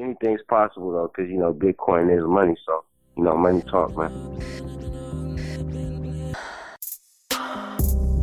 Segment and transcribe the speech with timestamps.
[0.00, 2.56] anything's possible though, because you know Bitcoin is money.
[2.66, 2.84] So
[3.16, 4.10] you know, money talk, man.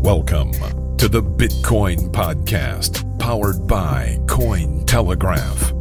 [0.02, 0.54] Welcome
[0.98, 5.74] to the Bitcoin Podcast, powered by Cointelegraph.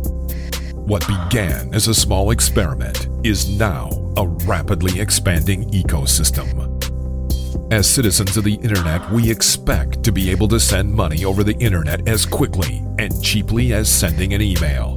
[0.75, 6.65] What began as a small experiment is now a rapidly expanding ecosystem.
[7.73, 11.57] As citizens of the internet, we expect to be able to send money over the
[11.57, 14.96] internet as quickly and cheaply as sending an email.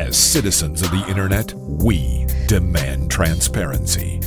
[0.00, 4.18] As citizens of the internet, we demand transparency.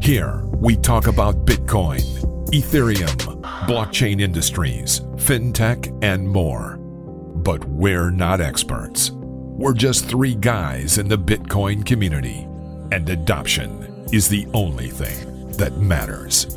[0.00, 2.04] Here, we talk about Bitcoin,
[2.50, 6.76] Ethereum, blockchain industries, fintech, and more.
[6.76, 9.10] But we're not experts.
[9.10, 12.46] We're just three guys in the Bitcoin community,
[12.92, 16.56] and adoption is the only thing that matters.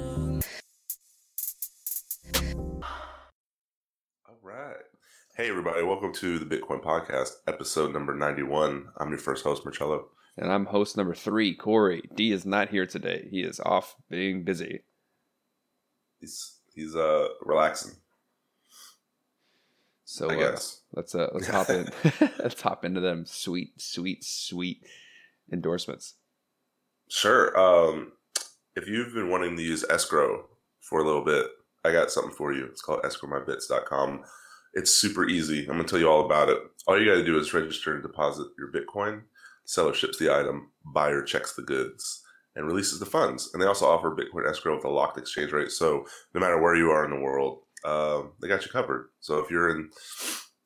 [5.40, 5.84] Hey, everybody.
[5.84, 8.90] Welcome to the Bitcoin Podcast, episode number 91.
[8.98, 10.10] I'm your first host, Marcello.
[10.36, 12.02] And I'm host number three, Corey.
[12.14, 13.26] D is not here today.
[13.32, 14.82] He is off being busy.
[16.20, 17.94] He's he's uh relaxing.
[20.04, 20.82] So I uh, guess.
[20.94, 21.88] let's uh, let's hop in.
[22.40, 24.84] let's hop into them sweet, sweet, sweet
[25.54, 26.16] endorsements.
[27.08, 27.58] Sure.
[27.58, 28.12] Um,
[28.76, 30.50] if you've been wanting to use escrow
[30.82, 31.48] for a little bit,
[31.86, 32.66] I got something for you.
[32.66, 34.26] It's called escrowmybits.com.
[34.74, 35.62] It's super easy.
[35.62, 36.60] I'm gonna tell you all about it.
[36.88, 39.22] All you got to do is register and deposit your Bitcoin.
[39.66, 40.72] Seller ships the item.
[40.84, 42.24] Buyer checks the goods
[42.56, 43.52] and releases the funds.
[43.54, 45.72] And they also offer Bitcoin escrow with a locked exchange rate.
[45.72, 49.10] So no matter where you are in the world, um, they got you covered.
[49.20, 49.90] So if you're in,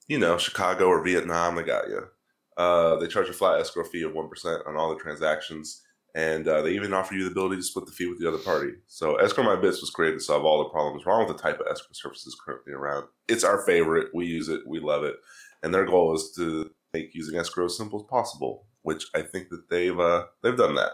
[0.08, 2.08] you know, Chicago or Vietnam, they got you.
[2.56, 5.82] Uh, they charge a flat escrow fee of 1% on all the transactions.
[6.16, 8.38] And uh, they even offer you the ability to split the fee with the other
[8.38, 8.74] party.
[8.88, 11.60] So Escrow My Bits was created to solve all the problems wrong with the type
[11.60, 13.06] of escrow services currently around.
[13.28, 14.10] It's our favorite.
[14.14, 14.62] We use it.
[14.68, 15.16] We love it.
[15.64, 19.50] And their goal is to make using escrow as simple as possible, which I think
[19.50, 20.92] that they've uh, they've done that.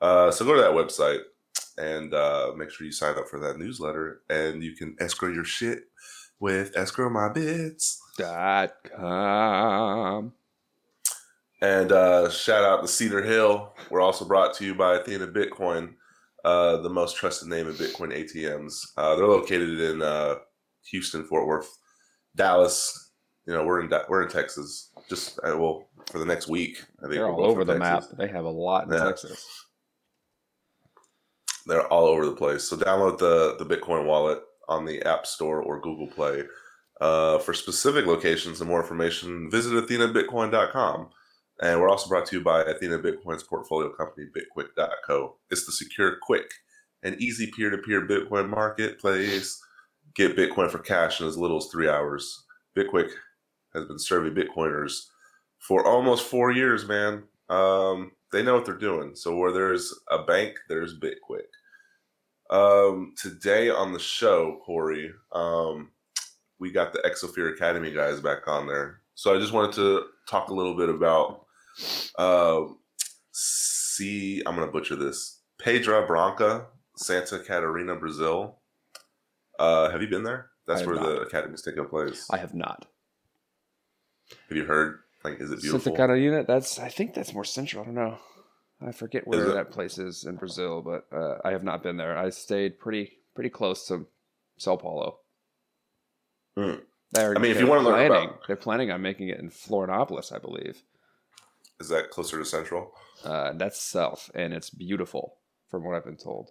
[0.00, 1.22] Uh, so go to that website
[1.76, 5.44] and uh, make sure you sign up for that newsletter, and you can escrow your
[5.44, 5.84] shit
[6.38, 8.00] with Escrow My Bits.
[8.16, 10.32] Dot com.
[11.60, 13.72] And uh, shout out to Cedar Hill.
[13.90, 15.94] We're also brought to you by Athena Bitcoin,
[16.44, 18.92] uh, the most trusted name in Bitcoin ATMs.
[18.96, 20.36] Uh, they're located in uh,
[20.90, 21.68] Houston, Fort Worth,
[22.36, 23.10] Dallas.
[23.46, 24.90] You know, we're in Da- we're in Texas.
[25.08, 26.84] Just uh, well for the next week.
[27.00, 28.10] I think They're all over the Texas.
[28.12, 28.18] map.
[28.18, 29.04] They have a lot in Yeah.
[29.06, 29.44] Texas.
[31.66, 32.64] They're all over the place.
[32.64, 36.44] So download the the Bitcoin wallet on the App Store or Google Play.
[37.00, 41.08] Uh, for specific locations and more information, visit athenabitcoin.com.
[41.60, 45.36] And we're also brought to you by Athena Bitcoin's portfolio company, bitquick.co.
[45.50, 46.48] It's the secure, quick,
[47.02, 49.60] and easy peer to peer Bitcoin marketplace.
[50.14, 52.44] Get Bitcoin for cash in as little as three hours.
[52.76, 53.10] Bitquick
[53.74, 55.06] has been serving Bitcoiners
[55.58, 57.24] for almost four years, man.
[57.48, 59.14] Um, they know what they're doing.
[59.14, 61.48] So where there's a bank, there's Bitquick.
[62.50, 65.90] Um, today on the show, Corey, um,
[66.58, 69.00] we got the Exosphere Academy guys back on there.
[69.14, 71.46] So I just wanted to talk a little bit about
[72.16, 72.62] uh,
[73.32, 75.40] see, I'm gonna butcher this.
[75.60, 76.66] Pedra Branca,
[76.96, 78.58] Santa Catarina, Brazil.
[79.58, 80.50] Uh, have you been there?
[80.66, 81.22] That's where the not.
[81.26, 82.28] academy's taking place.
[82.30, 82.86] I have not.
[84.48, 85.00] have you heard?
[85.24, 85.80] Like, is it beautiful?
[85.80, 86.44] Santa Catarina.
[86.44, 86.78] That's.
[86.78, 87.82] I think that's more central.
[87.82, 88.18] I don't know.
[88.80, 92.16] I forget where that place is in Brazil, but uh, I have not been there.
[92.16, 94.06] I stayed pretty pretty close to
[94.56, 95.18] Sao Paulo.
[96.56, 99.50] They're, I mean, if you wanna learn planning, about- they're planning on making it in
[99.50, 100.82] Florianopolis, I believe.
[101.80, 102.92] Is that closer to Central?
[103.24, 105.36] Uh, that's south, and it's beautiful,
[105.68, 106.50] from what I've been told.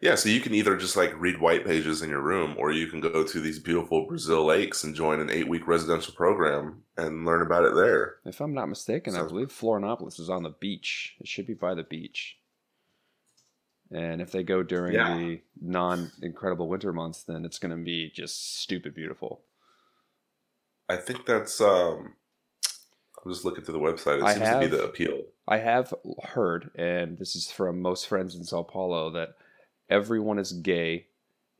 [0.00, 2.86] Yeah, so you can either just like read white pages in your room, or you
[2.86, 7.24] can go to these beautiful Brazil lakes and join an eight week residential program and
[7.26, 8.16] learn about it there.
[8.24, 11.16] If I'm not mistaken, I believe Florianopolis is on the beach.
[11.18, 12.36] It should be by the beach.
[13.90, 15.16] And if they go during Yeah.
[15.16, 19.40] the non incredible winter months, then it's going to be just stupid beautiful.
[20.88, 21.60] I think that's.
[21.60, 22.14] um
[23.28, 24.20] I'm just looking through the website.
[24.20, 25.20] It I seems to be the appeal.
[25.46, 25.92] I have
[26.22, 29.34] heard, and this is from most friends in Sao Paulo, that
[29.90, 31.08] everyone is gay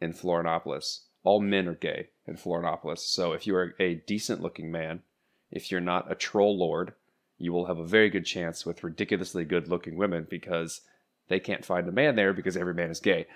[0.00, 1.00] in Florianopolis.
[1.24, 3.00] All men are gay in Florianopolis.
[3.00, 5.02] So if you are a decent looking man,
[5.50, 6.94] if you're not a troll lord,
[7.36, 10.80] you will have a very good chance with ridiculously good looking women because
[11.28, 13.26] they can't find a man there because every man is gay.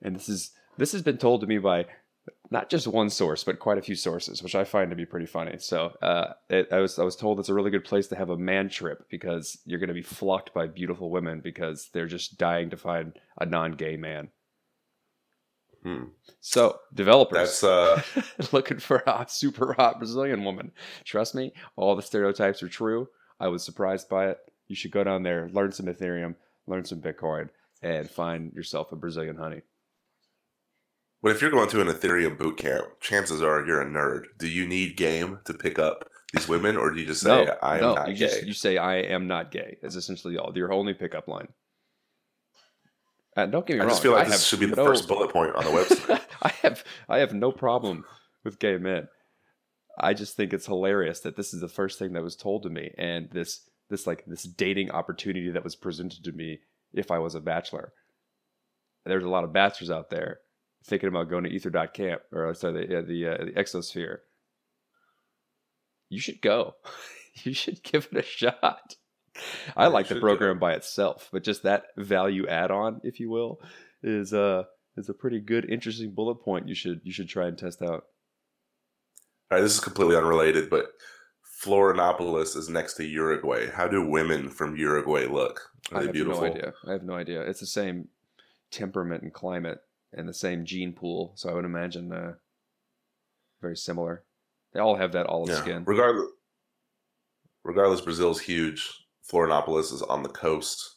[0.00, 1.84] And this is this has been told to me by
[2.50, 5.26] not just one source, but quite a few sources, which I find to be pretty
[5.26, 5.56] funny.
[5.58, 8.30] So uh, it, I was I was told it's a really good place to have
[8.30, 12.38] a man trip because you're going to be flocked by beautiful women because they're just
[12.38, 14.28] dying to find a non-gay man.
[15.82, 16.04] Hmm.
[16.40, 18.02] So developers That's uh,
[18.52, 20.72] looking for a super hot Brazilian woman.
[21.04, 23.08] Trust me, all the stereotypes are true.
[23.40, 24.38] I was surprised by it.
[24.68, 26.36] You should go down there, learn some Ethereum,
[26.68, 27.48] learn some Bitcoin,
[27.82, 29.62] and find yourself a Brazilian honey.
[31.22, 34.24] But if you're going to an Ethereum boot camp, chances are you're a nerd.
[34.38, 37.56] Do you need game to pick up these women, or do you just say, no,
[37.62, 38.26] "I am no, not you gay"?
[38.26, 39.76] just you say I am not gay.
[39.82, 41.48] It's essentially all your only pickup line.
[43.36, 43.90] Uh, don't get me I wrong.
[43.90, 46.20] just feel like I this should be the no- first bullet point on the website.
[46.42, 48.04] I have I have no problem
[48.44, 49.08] with gay men.
[49.98, 52.70] I just think it's hilarious that this is the first thing that was told to
[52.70, 56.60] me, and this this like this dating opportunity that was presented to me
[56.92, 57.92] if I was a bachelor.
[59.04, 60.38] There's a lot of bachelors out there
[60.84, 64.18] thinking about going to Ether.camp or sorry the uh, the, uh, the Exosphere.
[66.08, 66.74] You should go.
[67.42, 68.96] you should give it a shot.
[69.76, 73.60] I like the program by itself, but just that value add-on, if you will,
[74.02, 74.64] is uh
[74.96, 76.68] is a pretty good, interesting bullet point.
[76.68, 78.04] You should you should try and test out.
[79.50, 80.92] All right, this is completely unrelated, but
[81.62, 83.70] Florianopolis is next to Uruguay.
[83.70, 85.70] How do women from Uruguay look?
[85.92, 86.42] Are I they have beautiful?
[86.42, 86.72] no idea.
[86.86, 87.42] I have no idea.
[87.42, 88.08] It's the same
[88.70, 89.78] temperament and climate
[90.12, 92.34] and the same gene pool, so I would imagine uh,
[93.60, 94.24] very similar.
[94.72, 95.62] They all have that olive Yeah.
[95.62, 95.84] skin.
[95.86, 96.30] Regardless,
[97.64, 99.06] regardless, Brazil's huge.
[99.30, 100.96] Florianopolis is on the coast.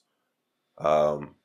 [0.78, 1.36] Um,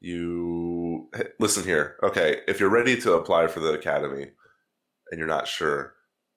[0.00, 1.10] you
[1.40, 1.96] listen here.
[2.02, 4.30] Okay, if you're ready to apply for the academy
[5.10, 5.94] and you're not sure,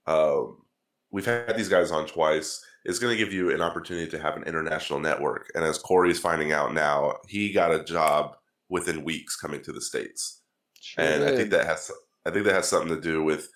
[0.08, 0.64] um,
[1.12, 2.64] we've had these guys on twice.
[2.84, 5.52] It's going to give you an opportunity to have an international network.
[5.54, 8.36] And as Corey's finding out now, he got a job
[8.72, 10.42] within weeks coming to the states
[10.82, 11.92] Sure and I think that has
[12.26, 13.48] I think that has something to do with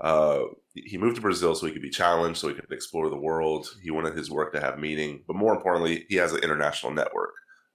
[0.00, 0.42] uh,
[0.74, 3.68] he moved to Brazil so he could be challenged, so he could explore the world.
[3.82, 7.32] He wanted his work to have meaning, but more importantly, he has an international network.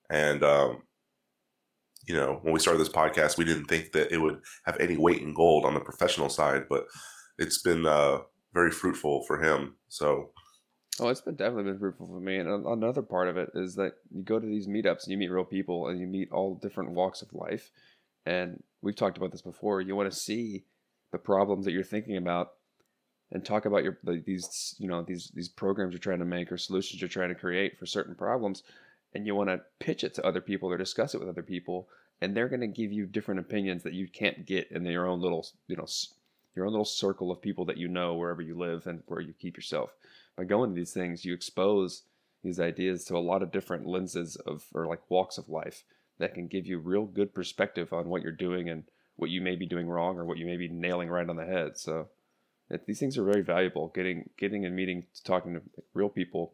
[0.10, 0.84] And um,
[2.08, 4.98] you know, when we started this podcast, we didn't think that it would have any
[4.98, 6.86] weight in gold on the professional side, but
[7.38, 8.20] it's been uh,
[8.54, 9.76] very fruitful for him.
[9.88, 10.32] So
[11.02, 12.38] Oh, it's been definitely been fruitful for me.
[12.38, 15.32] And another part of it is that you go to these meetups and you meet
[15.32, 17.72] real people and you meet all different walks of life.
[18.26, 19.82] And we've talked about this before.
[19.82, 20.64] You want to see
[21.12, 22.52] the problems that you're thinking about
[23.32, 26.52] and talk about your like, these you know these these programs you're trying to make
[26.52, 28.64] or solutions you're trying to create for certain problems
[29.14, 31.88] and you want to pitch it to other people or discuss it with other people
[32.22, 35.22] and they're going to give you different opinions that you can't get in your own
[35.22, 35.86] little you know
[36.56, 39.34] your own little circle of people that you know wherever you live and where you
[39.34, 39.92] keep yourself
[40.40, 42.04] by going to these things you expose
[42.46, 45.84] these ideas to a lot of different lenses of or like walks of life
[46.18, 48.86] that can give you real good perspective on what you're doing and
[49.18, 51.46] what you may be doing wrong or what you may be nailing right on the
[51.46, 51.78] head.
[51.78, 52.08] So
[52.70, 53.92] it, these things are very valuable.
[53.94, 55.62] Getting getting and meeting talking to
[55.94, 56.54] real people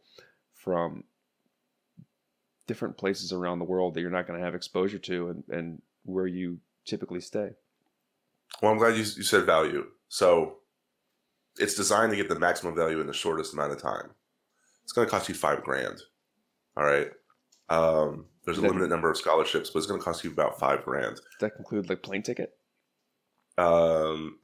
[0.56, 1.04] from
[2.66, 5.82] different places around the world that you're not going to have exposure to and, and
[6.06, 7.52] where you typically stay.
[8.64, 9.86] Well, I'm glad you, you said value.
[10.08, 10.58] So
[11.58, 14.10] it's designed to get the maximum value in the shortest amount of time.
[14.84, 16.02] It's going to cost you five grand.
[16.78, 17.10] All right.
[17.70, 20.60] Um, there's a Then- limited number of scholarships, but it's going to cost you about
[20.60, 21.16] five grand.
[21.16, 22.58] does that conclude like plane ticket
[23.58, 24.40] Um,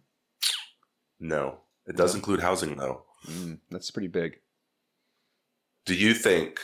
[1.20, 2.18] no, it does No.
[2.18, 3.06] include housing though.
[3.28, 4.40] mm, that's pretty big
[5.86, 6.60] Do you think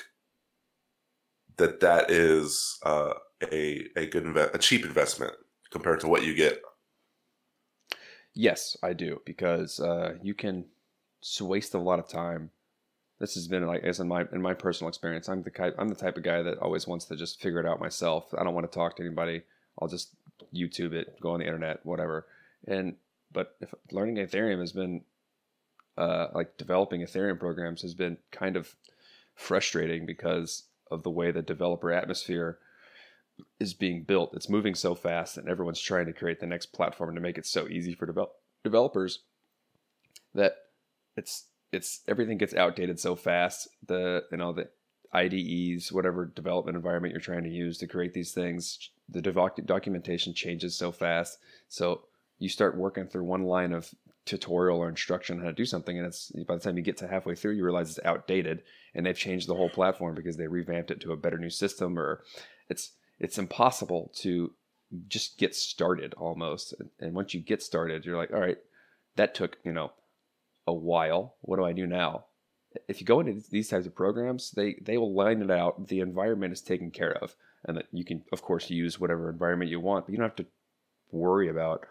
[1.58, 3.14] that that is uh,
[3.52, 5.34] a a good inve- a cheap investment
[5.72, 6.62] compared to what you get?
[8.38, 10.66] Yes, I do because uh, you can
[11.42, 12.52] waste a lot of time.
[13.20, 15.28] This has been like as in my in my personal experience.
[15.28, 17.66] I'm the type I'm the type of guy that always wants to just figure it
[17.66, 18.32] out myself.
[18.38, 19.42] I don't want to talk to anybody.
[19.82, 20.10] I'll just
[20.54, 22.28] YouTube it, go on the internet, whatever.
[22.68, 22.98] And
[23.34, 25.02] but if learning Ethereum has been
[25.98, 28.76] uh, like developing Ethereum programs has been kind of
[29.34, 32.60] frustrating because of the way the developer atmosphere
[33.60, 34.34] is being built.
[34.34, 37.46] It's moving so fast, and everyone's trying to create the next platform to make it
[37.46, 39.24] so easy for develop- developers
[40.34, 40.56] that
[41.16, 43.68] it's it's everything gets outdated so fast.
[43.86, 44.70] The you know the
[45.14, 50.34] IDEs, whatever development environment you're trying to use to create these things, the doc- documentation
[50.34, 51.40] changes so fast.
[51.70, 52.02] So
[52.40, 53.94] you start working through one line of
[54.26, 56.98] tutorial or instruction on how to do something, and it's by the time you get
[56.98, 58.64] to halfway through, you realize it's outdated,
[58.94, 61.98] and they've changed the whole platform because they revamped it to a better new system,
[61.98, 62.24] or
[62.70, 64.54] it's it's impossible to
[65.08, 66.74] just get started almost.
[67.00, 68.58] And once you get started, you're like, all right,
[69.16, 69.92] that took you know
[70.66, 71.36] a while.
[71.42, 72.26] What do I do now?
[72.88, 75.88] If you go into these types of programs, they they will line it out.
[75.88, 79.72] The environment is taken care of, and that you can of course use whatever environment
[79.72, 80.46] you want, but you don't have to
[81.12, 81.86] worry about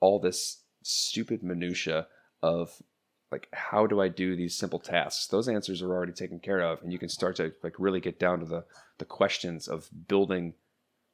[0.00, 2.06] all this stupid minutia
[2.42, 2.82] of
[3.30, 5.26] like how do I do these simple tasks?
[5.26, 8.18] Those answers are already taken care of, and you can start to like really get
[8.18, 8.64] down to the
[8.98, 10.54] the questions of building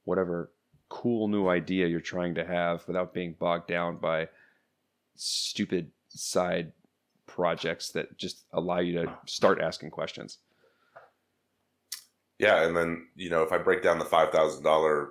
[0.05, 0.51] whatever
[0.89, 4.29] cool new idea you're trying to have without being bogged down by
[5.17, 6.73] stupid side
[7.27, 10.39] projects that just allow you to start asking questions.
[12.39, 15.11] Yeah, and then you know if I break down the five thousand dollar,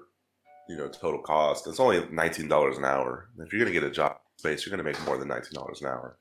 [0.69, 3.29] you know total cost, it's only nineteen dollars an hour.
[3.39, 5.87] If you're gonna get a job space, you're gonna make more than nineteen dollars an
[5.87, 6.17] hour.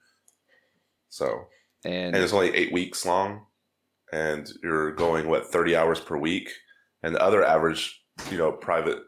[1.14, 1.46] So
[1.84, 3.46] And, and it's only eight weeks long,
[4.12, 6.50] and you're going what thirty hours per week,
[7.04, 8.02] and the other average,
[8.32, 8.98] you know, private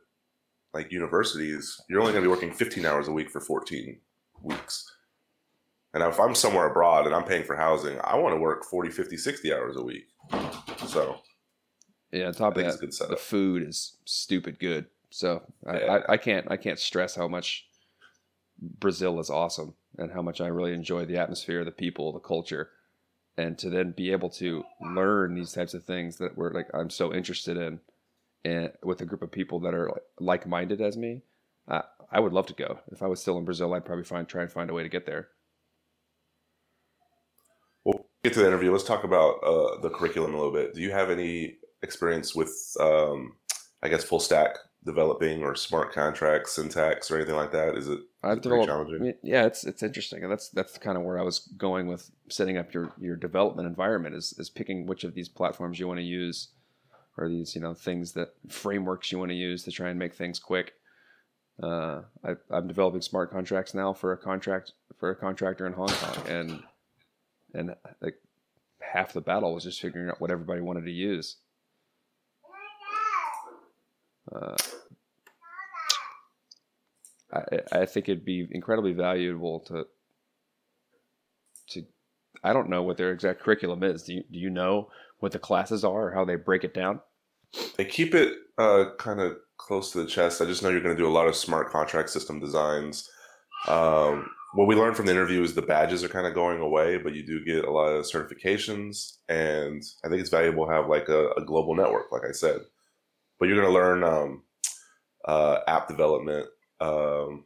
[0.73, 3.99] like universities, you're only gonna be working fifteen hours a week for fourteen
[4.41, 4.89] weeks.
[5.95, 8.91] And if I'm somewhere abroad and I'm paying for housing, I want to work 40,
[8.91, 10.09] 50, 60 hours a week.
[10.87, 11.17] So
[12.13, 14.87] yeah, on top of that, good the food is stupid good.
[15.11, 16.03] So Yeah.
[16.09, 17.67] I, I can't I can't stress how much
[18.61, 22.71] Brazil is awesome and how much I really enjoy the atmosphere, the people, the culture,
[23.37, 26.91] and to then be able to learn these types of things that we're like I'm
[26.91, 27.81] so interested in,
[28.45, 31.23] and with a group of people that are like minded as me.
[31.69, 32.79] I, I would love to go.
[32.93, 34.89] If I was still in Brazil, I'd probably find try and find a way to
[34.89, 35.29] get there.
[37.85, 38.73] We'll get to the interview.
[38.73, 40.75] Let's talk about uh, the curriculum a little bit.
[40.75, 43.35] Do you have any experience with, um,
[43.83, 47.77] I guess, full stack developing or smart contracts, syntax, or anything like that?
[47.77, 48.69] Is it, I've developed.
[48.69, 49.15] challenging?
[49.23, 52.57] Yeah, it's it's interesting, and that's that's kind of where I was going with setting
[52.57, 56.05] up your your development environment is is picking which of these platforms you want to
[56.05, 56.49] use,
[57.19, 60.15] or these you know things that frameworks you want to use to try and make
[60.15, 60.75] things quick.
[61.63, 65.89] Uh, I, I'm developing smart contracts now for a contract for a contractor in Hong
[65.89, 66.63] Kong, and
[67.53, 68.21] and like
[68.81, 71.37] half the battle was just figuring out what everybody wanted to use.
[74.33, 74.57] Uh,
[77.33, 79.87] I, I think it'd be incredibly valuable to
[81.71, 81.83] to
[82.45, 84.05] I don't know what their exact curriculum is.
[84.05, 87.01] Do you, do you know what the classes are or how they break it down?
[87.77, 90.41] They keep it uh, kind of close to the chest.
[90.41, 93.09] I just know you're going to do a lot of smart contract system designs.
[93.69, 96.99] Um, what we learned from the interview is the badges are kind of going away,
[96.99, 100.89] but you do get a lot of certifications, and I think it's valuable to have
[100.89, 102.61] like a, a global network, like I said.
[103.39, 104.43] But you're going to learn um,
[105.27, 106.47] uh, app development,
[106.81, 107.45] um,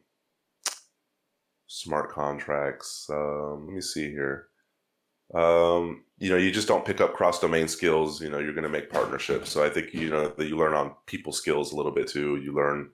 [1.67, 3.07] smart contracts.
[3.09, 4.47] Um, let me see here.
[5.33, 8.21] Um, you know, you just don't pick up cross domain skills.
[8.21, 9.49] You know, you're going to make partnerships.
[9.49, 12.35] So I think you know that you learn on people skills a little bit too.
[12.37, 12.89] You learn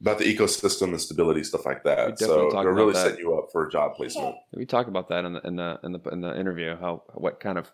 [0.00, 2.18] about the ecosystem and stability, stuff like that.
[2.18, 3.02] So talk they're really that.
[3.02, 4.36] setting you up for a job placement.
[4.54, 6.76] We talk about that in the in the in the, in the interview.
[6.76, 7.72] How what kind of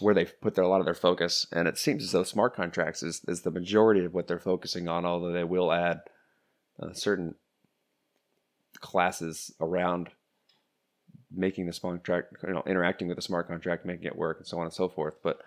[0.00, 2.54] where they put their, a lot of their focus, and it seems as though smart
[2.54, 5.06] contracts is, is the majority of what they're focusing on.
[5.06, 6.00] Although they will add
[6.80, 7.34] uh, certain
[8.80, 10.10] classes around
[11.30, 14.46] making the smart contract, you know, interacting with the smart contract, making it work, and
[14.46, 15.14] so on and so forth.
[15.22, 15.40] But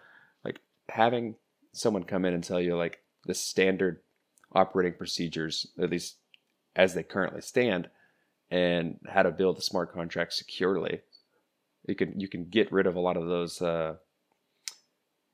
[0.43, 0.59] like
[0.89, 1.36] having
[1.71, 4.01] someone come in and tell you like the standard
[4.53, 6.17] operating procedures, at least
[6.75, 7.89] as they currently stand,
[8.51, 11.01] and how to build a smart contract securely.
[11.88, 13.95] You can you can get rid of a lot of those uh,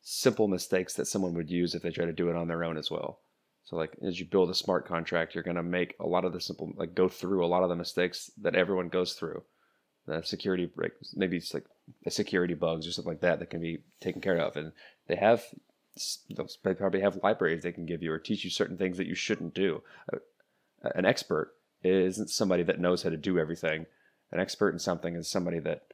[0.02, 2.78] simple mistakes that someone would use if they try to do it on their own
[2.78, 3.20] as well.
[3.66, 6.34] So like as you build a smart contract, you're going to make a lot of
[6.34, 9.44] the simple like go through a lot of the mistakes that everyone goes through.
[10.08, 11.66] The security break, maybe it's like
[12.04, 14.72] the security bugs or something like that that can be taken care of, and
[15.08, 15.44] they have
[16.64, 19.16] they probably have libraries they can give you or teach you certain things that you
[19.16, 19.82] shouldn't do.
[20.14, 20.20] Uh,
[20.94, 23.88] An expert isn't somebody that knows how to do everything.
[24.32, 25.86] An expert in something is somebody that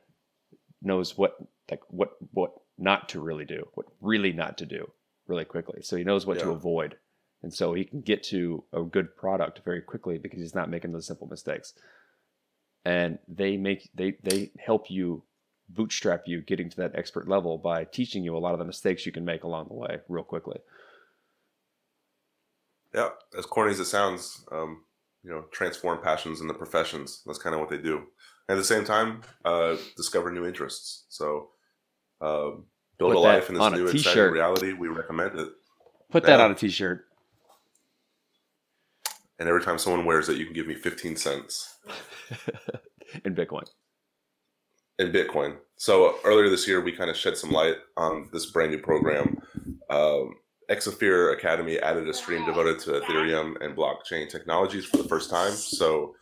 [0.81, 1.37] knows what
[1.69, 4.91] like what what not to really do, what really not to do
[5.27, 5.81] really quickly.
[5.83, 6.97] So he knows what to avoid.
[7.43, 10.91] And so he can get to a good product very quickly because he's not making
[10.91, 11.73] those simple mistakes.
[12.85, 15.23] And they make they they help you
[15.69, 19.05] bootstrap you getting to that expert level by teaching you a lot of the mistakes
[19.05, 20.59] you can make along the way real quickly.
[22.93, 24.83] Yeah, as corny as it sounds, um,
[25.23, 27.21] you know, transform passions into professions.
[27.25, 27.97] That's kind of what they do.
[28.49, 31.05] And at the same time, uh, discover new interests.
[31.07, 31.49] So,
[32.19, 32.65] um,
[32.97, 34.73] build Put a life in this new exciting reality.
[34.73, 35.49] We recommend it.
[36.11, 37.05] Put that on a t-shirt.
[39.41, 41.79] And every time someone wears it, you can give me 15 cents
[43.25, 43.63] in Bitcoin.
[44.99, 45.57] in Bitcoin.
[45.77, 49.39] So earlier this year, we kind of shed some light on this brand new program.
[49.89, 50.35] Um,
[50.69, 55.53] Academy added a stream devoted to Ethereum and blockchain technologies for the first time.
[55.53, 56.13] So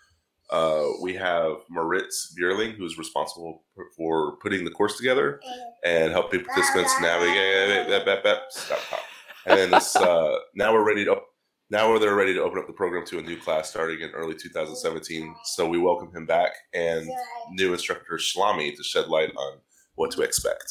[0.49, 5.41] uh, we have Moritz Bierling, who's responsible for- for putting the course together
[5.83, 7.89] and helping participants navigate.
[8.49, 8.99] Stop, stop.
[9.45, 11.17] And then this, uh, now we're ready to.
[11.71, 14.33] Now they're ready to open up the program to a new class starting in early
[14.33, 15.35] 2017.
[15.43, 17.07] So we welcome him back and
[17.51, 19.59] new instructor Schlomi to shed light on
[19.93, 20.65] what to expect.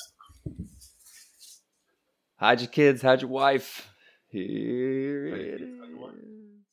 [2.37, 3.01] How'd your kids?
[3.03, 3.89] How'd your wife?
[4.27, 6.15] Here Hey, it how'd your wife?
[6.15, 6.65] is.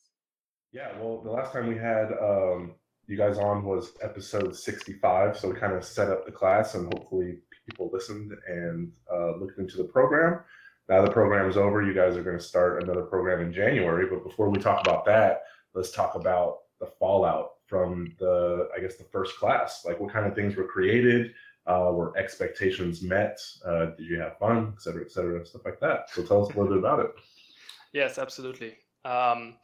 [0.72, 2.74] Yeah, well, the last time we had um,
[3.08, 5.38] you guys on was episode 65.
[5.38, 9.60] So we kind of set up the class and hopefully people listened and uh, looked
[9.60, 10.40] into the program.
[10.88, 11.82] Now the program is over.
[11.84, 14.08] You guys are going to start another program in January.
[14.10, 18.96] But before we talk about that, let's talk about the fallout from the, I guess,
[18.96, 19.84] the first class.
[19.86, 21.34] Like what kind of things were created?
[21.68, 23.40] Uh, were expectations met?
[23.66, 26.08] Uh, did you have fun, et cetera, et cetera, stuff like that?
[26.12, 27.12] So tell us a little bit about it.
[27.92, 28.78] Yes, absolutely.
[29.04, 29.56] Um,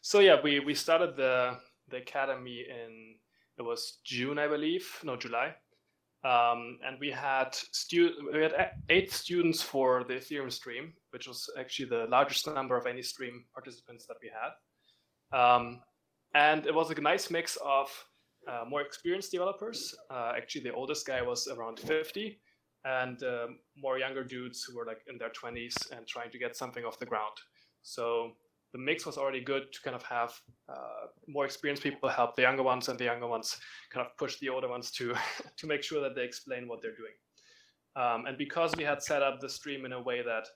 [0.00, 1.56] so yeah, we we started the
[1.90, 3.14] the academy in
[3.56, 5.54] it was June, I believe, no July,
[6.24, 11.50] um, and we had stu- we had eight students for the Ethereum stream, which was
[11.58, 15.38] actually the largest number of any stream participants that we had.
[15.38, 15.82] Um,
[16.34, 17.88] and it was a nice mix of
[18.48, 19.94] uh, more experienced developers.
[20.10, 22.40] Uh, actually, the oldest guy was around 50,
[22.84, 26.56] and um, more younger dudes who were like in their 20s and trying to get
[26.56, 27.36] something off the ground.
[27.82, 28.32] So
[28.74, 30.34] the mix was already good to kind of have
[30.68, 33.56] uh, more experienced people help the younger ones, and the younger ones
[33.92, 35.14] kind of push the older ones to
[35.56, 37.14] to make sure that they explain what they're doing.
[37.94, 40.46] Um, and because we had set up the stream in a way that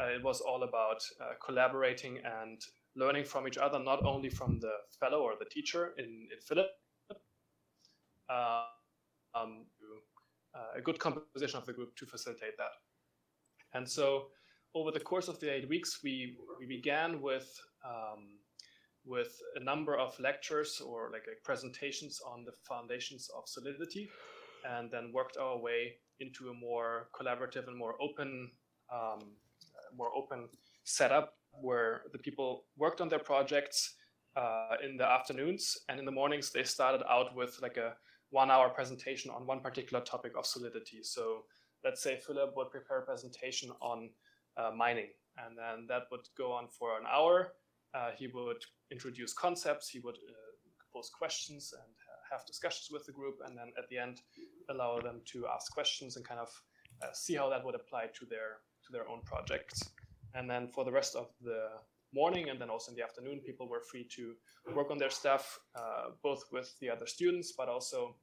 [0.00, 2.58] uh, it was all about uh, collaborating and
[2.96, 6.68] learning from each other, not only from the fellow or the teacher in, in Philip,
[8.30, 9.66] um,
[10.54, 12.72] uh, a good composition of the group to facilitate that.
[13.74, 14.28] And so
[14.74, 17.48] over the course of the eight weeks, we we began with
[17.84, 18.38] um,
[19.04, 24.08] with a number of lectures or like, like presentations on the foundations of Solidity,
[24.68, 28.50] and then worked our way into a more collaborative and more open
[28.92, 29.36] um,
[29.96, 30.48] more open
[30.84, 33.94] setup where the people worked on their projects
[34.36, 37.94] uh, in the afternoons and in the mornings they started out with like a
[38.30, 41.02] one hour presentation on one particular topic of solidity.
[41.02, 41.44] So
[41.84, 44.10] let's say philip would prepare a presentation on
[44.58, 45.08] uh, mining.
[45.38, 47.52] And then that would go on for an hour.
[47.94, 50.32] Uh, he would introduce concepts, he would uh,
[50.92, 51.94] pose questions and
[52.30, 54.20] have discussions with the group, and then at the end,
[54.68, 56.50] allow them to ask questions and kind of
[57.02, 59.82] uh, see how that would apply to their to their own projects.
[60.34, 61.68] And then for the rest of the
[62.12, 64.34] morning and then also in the afternoon, people were free to
[64.74, 68.16] work on their stuff, uh, both with the other students, but also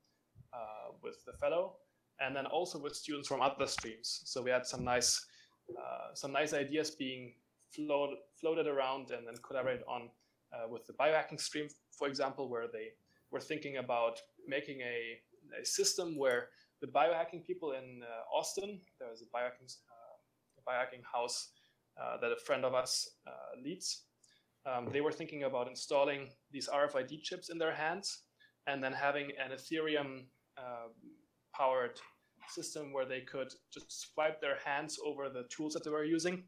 [1.03, 1.75] with the fellow,
[2.19, 4.21] and then also with students from other streams.
[4.25, 5.25] So we had some nice
[5.69, 7.33] uh, some nice ideas being
[7.73, 10.09] float, floated around and then collaborate on
[10.53, 12.89] uh, with the biohacking stream, for example, where they
[13.31, 15.19] were thinking about making a,
[15.61, 16.49] a system where
[16.81, 19.73] the biohacking people in uh, Austin, there is a biohacking,
[20.57, 21.49] a biohacking house
[22.21, 23.09] that a friend of us
[23.63, 24.03] leads.
[24.65, 28.23] Um, they were thinking about installing these RFID chips in their hands
[28.67, 30.25] and then having an Ethereum
[30.57, 30.87] uh,
[31.55, 31.99] powered
[32.49, 36.43] system where they could just swipe their hands over the tools that they were using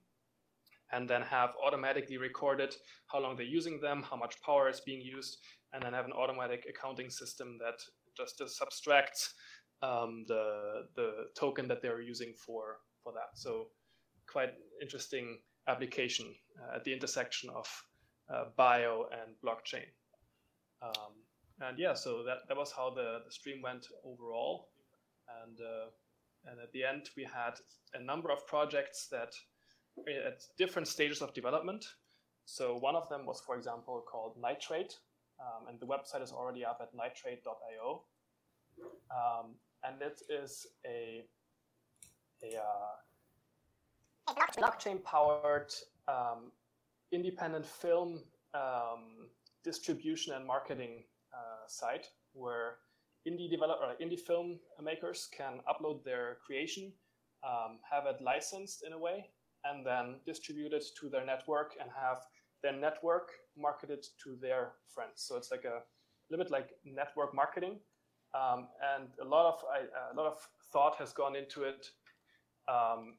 [0.91, 2.75] and then have automatically recorded
[3.07, 5.37] how long they're using them, how much power is being used,
[5.73, 7.79] and then have an automatic accounting system that
[8.15, 9.33] just, just subtracts
[9.83, 13.35] um, the the token that they're using for for that.
[13.35, 13.67] So
[14.31, 17.67] quite interesting application uh, at the intersection of
[18.33, 19.87] uh, bio and blockchain.
[20.81, 21.13] Um,
[21.59, 24.69] and yeah, so that, that was how the, the stream went overall
[25.43, 25.89] and uh,
[26.45, 27.53] and at the end we had
[27.93, 29.33] a number of projects that
[30.07, 31.85] at different stages of development.
[32.45, 34.95] So one of them was, for example, called Nitrate,
[35.39, 38.03] um, and the website is already up at nitrate.io.
[39.11, 41.25] Um, and it is a
[42.43, 45.73] a, uh, blockchain-powered
[46.07, 46.51] um,
[47.11, 48.21] independent film
[48.53, 49.29] um,
[49.63, 52.77] distribution and marketing uh, site where
[53.25, 56.91] indie developer, uh, indie film makers can upload their creation,
[57.43, 59.29] um, have it licensed in a way,
[59.63, 62.17] and then distribute it to their network and have
[62.63, 65.15] their network marketed to their friends.
[65.15, 65.81] So it's like a
[66.29, 67.79] little bit like network marketing,
[68.33, 69.63] um, and a lot of
[70.11, 70.37] a lot of
[70.71, 71.89] thought has gone into it.
[72.67, 73.15] Um,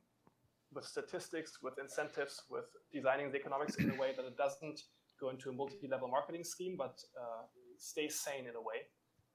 [0.75, 4.83] with statistics, with incentives, with designing the economics in a way that it doesn't
[5.19, 7.43] go into a multi-level marketing scheme, but uh,
[7.79, 8.85] stays sane in a way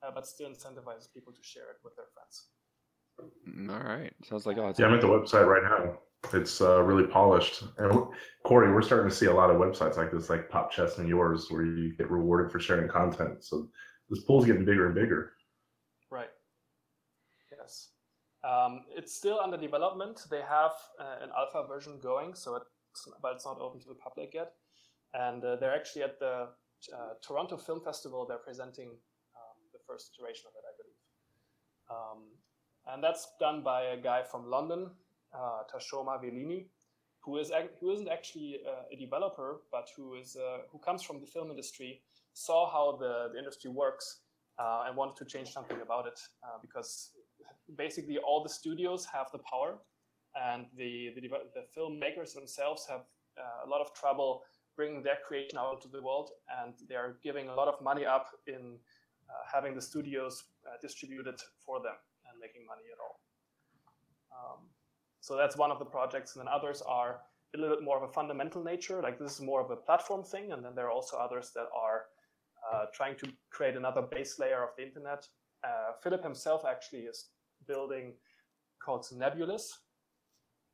[0.05, 2.47] uh, but still incentivizes people to share it with their friends.
[3.47, 4.85] Mm, all right, sounds like oh, yeah.
[4.85, 5.97] I'm at the website right now.
[6.31, 7.63] It's uh, really polished.
[7.77, 8.07] And
[8.45, 11.07] Corey, we're starting to see a lot of websites like this, like Pop Chest and
[11.07, 13.43] yours, where you get rewarded for sharing content.
[13.43, 13.69] So
[14.09, 15.33] this pool's getting bigger and bigger.
[16.09, 16.29] Right.
[17.51, 17.89] Yes.
[18.43, 20.21] Um, it's still under development.
[20.29, 23.95] They have uh, an alpha version going, so it's, but it's not open to the
[23.95, 24.53] public yet.
[25.13, 26.47] And uh, they're actually at the
[26.93, 28.25] uh, Toronto Film Festival.
[28.25, 28.91] They're presenting
[29.93, 31.01] first iteration of it, I believe.
[31.95, 32.19] Um,
[32.91, 34.89] and that's done by a guy from London,
[35.33, 36.65] uh, Tashoma Velini,
[37.23, 41.21] who is who isn't actually uh, a developer, but who is uh, who comes from
[41.21, 42.01] the film industry
[42.33, 44.21] saw how the, the industry works
[44.59, 47.11] uh, and wanted to change something about it uh, because
[47.77, 49.77] basically all the studios have the power
[50.35, 53.01] and the, the, the filmmakers themselves have
[53.37, 54.41] uh, a lot of trouble
[54.75, 58.29] bringing their creation out into the world and they're giving a lot of money up
[58.47, 58.77] in
[59.51, 61.95] having the studios uh, distributed for them
[62.29, 63.19] and making money at all.
[64.31, 64.59] Um,
[65.21, 67.21] so that's one of the projects, and then others are
[67.55, 69.01] a little bit more of a fundamental nature.
[69.01, 71.67] Like this is more of a platform thing, and then there are also others that
[71.75, 72.05] are
[72.73, 75.25] uh, trying to create another base layer of the internet.
[75.63, 77.29] Uh, Philip himself actually is
[77.67, 78.13] building
[78.83, 79.79] called Nebulous.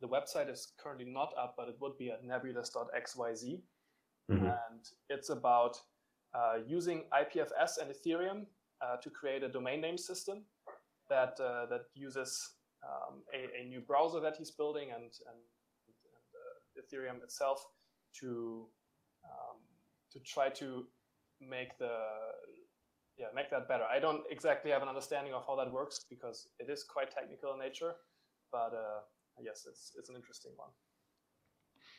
[0.01, 3.61] The website is currently not up, but it would be at nebulous.xyz.
[4.31, 4.45] Mm-hmm.
[4.45, 5.77] And it's about
[6.33, 8.45] uh, using IPFS and Ethereum
[8.81, 10.43] uh, to create a domain name system
[11.09, 12.51] that uh, that uses
[12.83, 15.39] um, a, a, new browser that he's building and, and,
[15.89, 17.65] and uh, Ethereum itself
[18.19, 18.67] to
[19.25, 19.57] um,
[20.11, 20.85] to try to
[21.41, 21.97] make the
[23.17, 23.83] yeah make that better.
[23.83, 27.53] I don't exactly have an understanding of how that works because it is quite technical
[27.53, 27.95] in nature,
[28.51, 28.71] but
[29.41, 30.69] yes, it's it's an interesting one.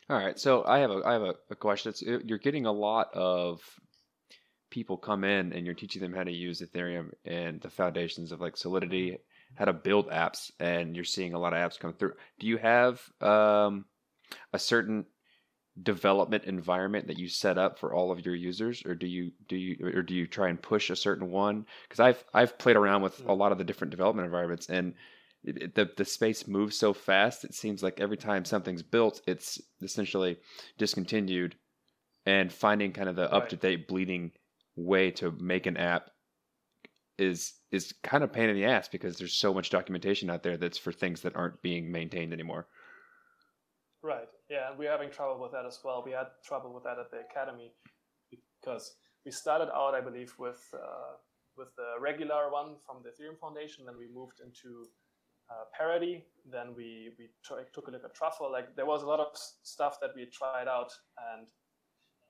[0.08, 1.90] All right, so I have a I have a, a question.
[1.90, 3.60] It's, you're getting a lot of
[4.70, 8.40] people come in and you're teaching them how to use Ethereum and the foundations of
[8.40, 9.18] like Solidity,
[9.54, 12.14] how to build apps, and you're seeing a lot of apps come through.
[12.38, 13.84] Do you have um,
[14.52, 15.06] a certain
[15.82, 19.56] development environment that you set up for all of your users, or do you do
[19.56, 21.66] you or do you try and push a certain one?
[21.84, 24.94] Because I've I've played around with a lot of the different development environments, and
[25.44, 27.44] it, it, the the space moves so fast.
[27.44, 30.38] It seems like every time something's built, it's essentially
[30.78, 31.54] discontinued,
[32.26, 34.32] and finding kind of the up to date bleeding
[34.76, 36.10] way to make an app
[37.18, 40.56] is is kind of pain in the ass because there's so much documentation out there
[40.56, 42.66] that's for things that aren't being maintained anymore.
[44.02, 44.28] Right.
[44.48, 46.02] Yeah, we're having trouble with that as well.
[46.04, 47.72] We had trouble with that at the academy
[48.30, 51.16] because we started out, I believe, with uh,
[51.56, 53.84] with the regular one from the Ethereum Foundation.
[53.84, 54.86] Then we moved into
[55.50, 56.24] uh, Parity.
[56.50, 58.50] Then we we t- took a look at Truffle.
[58.50, 59.28] Like there was a lot of
[59.62, 60.92] stuff that we tried out,
[61.34, 61.48] and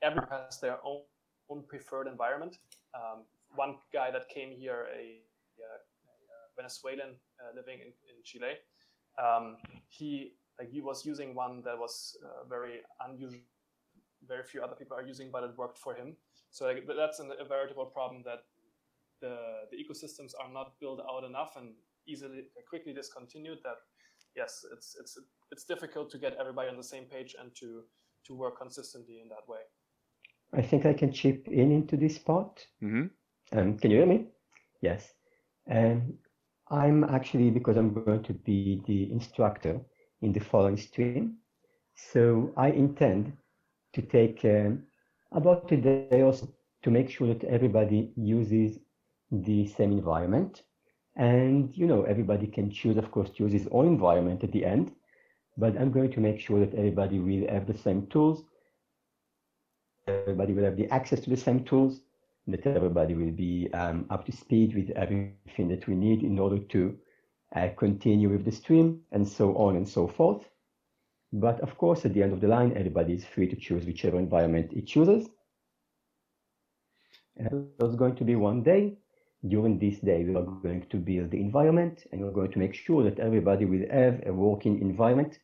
[0.02, 1.02] everyone has their own
[1.50, 2.58] own preferred environment.
[2.94, 5.20] Um, one guy that came here, a,
[5.58, 5.70] a,
[6.34, 8.54] a Venezuelan uh, living in, in Chile,
[9.18, 9.56] um,
[9.88, 13.40] he like he was using one that was uh, very unusual.
[14.28, 16.14] Very few other people are using, but it worked for him.
[16.50, 18.40] So like, that's an, a veritable problem that
[19.20, 19.36] the
[19.70, 21.74] the ecosystems are not built out enough and
[22.06, 23.58] easily quickly discontinued.
[23.64, 23.78] That
[24.36, 25.18] yes, it's it's
[25.50, 27.84] it's difficult to get everybody on the same page and to
[28.26, 29.60] to work consistently in that way.
[30.54, 32.66] I think I can chip in into this part.
[32.82, 33.58] Mm-hmm.
[33.58, 34.26] Um, can you hear me?
[34.80, 35.14] Yes.
[35.70, 36.14] Um,
[36.70, 39.80] I'm actually, because I'm going to be the instructor
[40.22, 41.36] in the following stream,
[41.94, 43.32] so I intend
[43.92, 44.84] to take um,
[45.32, 46.48] about a day or so
[46.82, 48.78] to make sure that everybody uses
[49.30, 50.62] the same environment.
[51.16, 54.64] And, you know, everybody can choose, of course, to use his own environment at the
[54.64, 54.92] end.
[55.56, 58.44] But I'm going to make sure that everybody will have the same tools
[60.10, 62.00] everybody will have the access to the same tools,
[62.46, 66.58] that everybody will be um, up to speed with everything that we need in order
[66.58, 66.96] to
[67.54, 70.48] uh, continue with the stream and so on and so forth.
[71.32, 74.18] But of course, at the end of the line, everybody is free to choose whichever
[74.18, 75.28] environment he chooses.
[77.36, 78.96] And there's going to be one day.
[79.46, 82.74] During this day, we are going to build the environment and we're going to make
[82.74, 85.38] sure that everybody will have a working environment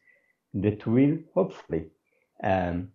[0.53, 1.87] that will hopefully
[2.43, 2.91] um,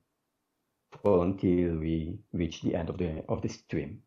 [1.03, 4.01] until we reach the end of the of the stream.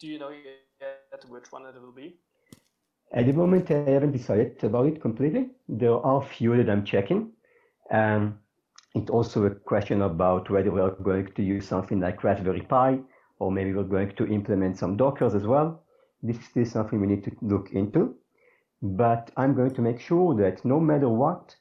[0.00, 2.18] Do you know yet which one it will be?
[3.12, 5.50] At the moment, I haven't decided about it completely.
[5.68, 7.32] There are a few that I'm checking.
[7.90, 8.38] Um,
[8.94, 13.00] it's also a question about whether we're going to use something like Raspberry Pi,
[13.38, 15.84] or maybe we're going to implement some Dockers as well.
[16.22, 18.14] This is still something we need to look into.
[18.82, 21.56] But I'm going to make sure that no matter what,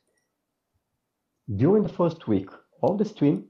[1.55, 2.49] during the first week
[2.83, 3.45] of the stream,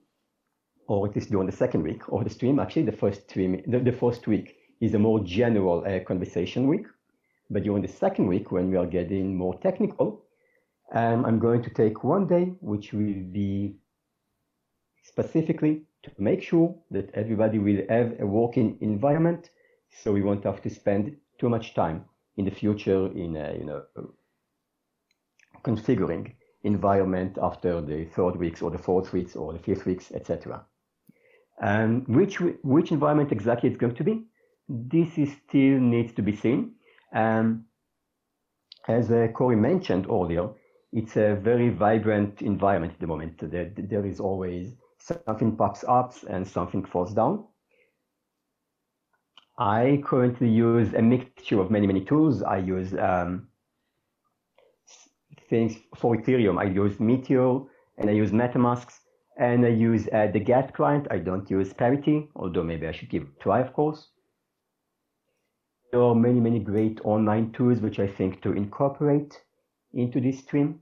[0.88, 2.60] or at least during the second week of the stream.
[2.60, 6.88] Actually, the first stream, the, the first week is a more general uh, conversation week.
[7.50, 10.24] But during the second week, when we are getting more technical,
[10.94, 13.76] um, I'm going to take one day, which will be
[15.04, 19.50] specifically to make sure that everybody will have a working environment.
[19.92, 22.06] So we won't have to spend too much time
[22.38, 23.84] in the future in, uh, you know,
[25.64, 30.66] configuring environment after the third weeks or the fourth weeks or the fifth weeks, etc.
[31.60, 34.24] And which, which environment exactly it's going to be,
[34.70, 36.74] this is still needs to be seen.
[37.14, 37.66] Um,
[38.88, 40.50] as uh, Corey mentioned earlier,
[40.94, 43.40] it's a very vibrant environment at the moment.
[43.40, 47.46] There, there is always something pops up and something falls down.
[49.58, 52.44] I currently use a mixture of many, many tools.
[52.44, 53.48] I use um,
[55.50, 56.60] things for Ethereum.
[56.60, 57.62] I use Meteor
[57.98, 59.00] and I use MetaMasks
[59.38, 61.08] and I use uh, the Geth client.
[61.12, 64.10] I don't use Parity, although maybe I should give it a try, of course.
[65.92, 69.42] There are many, many great online tools which I think to incorporate
[69.94, 70.82] into these streams.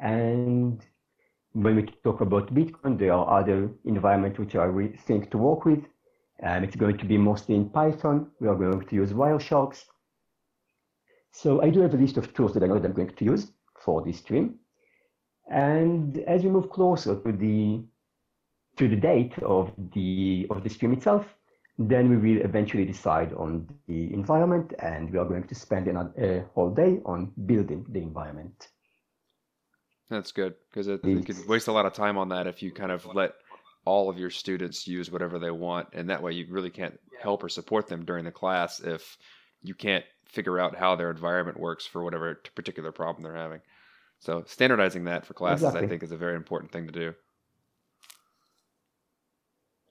[0.00, 0.80] And
[1.52, 4.68] when we talk about Bitcoin, there are other environments which I
[5.06, 5.84] think to work with.
[6.42, 8.30] Um, it's going to be mostly in Python.
[8.40, 9.84] We are going to use Wiresharks.
[11.32, 13.24] So I do have a list of tools that I know that I'm going to
[13.24, 13.52] use
[13.84, 14.58] for this stream.
[15.50, 17.82] And as we move closer to the
[18.76, 21.26] to the date of the of the stream itself,
[21.78, 26.12] then we will eventually decide on the environment, and we are going to spend another,
[26.18, 28.68] a whole day on building the environment.
[30.08, 32.92] That's good because you could waste a lot of time on that if you kind
[32.92, 33.32] of let
[33.84, 37.42] all of your students use whatever they want, and that way you really can't help
[37.42, 39.16] or support them during the class if
[39.62, 43.60] you can't figure out how their environment works for whatever particular problem they're having.
[44.22, 45.86] So standardizing that for classes, exactly.
[45.86, 47.12] I think, is a very important thing to do.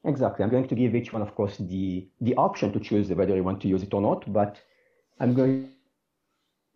[0.05, 0.43] Exactly.
[0.43, 3.43] I'm going to give each one, of course, the the option to choose whether you
[3.43, 4.31] want to use it or not.
[4.31, 4.61] But
[5.19, 5.71] I'm going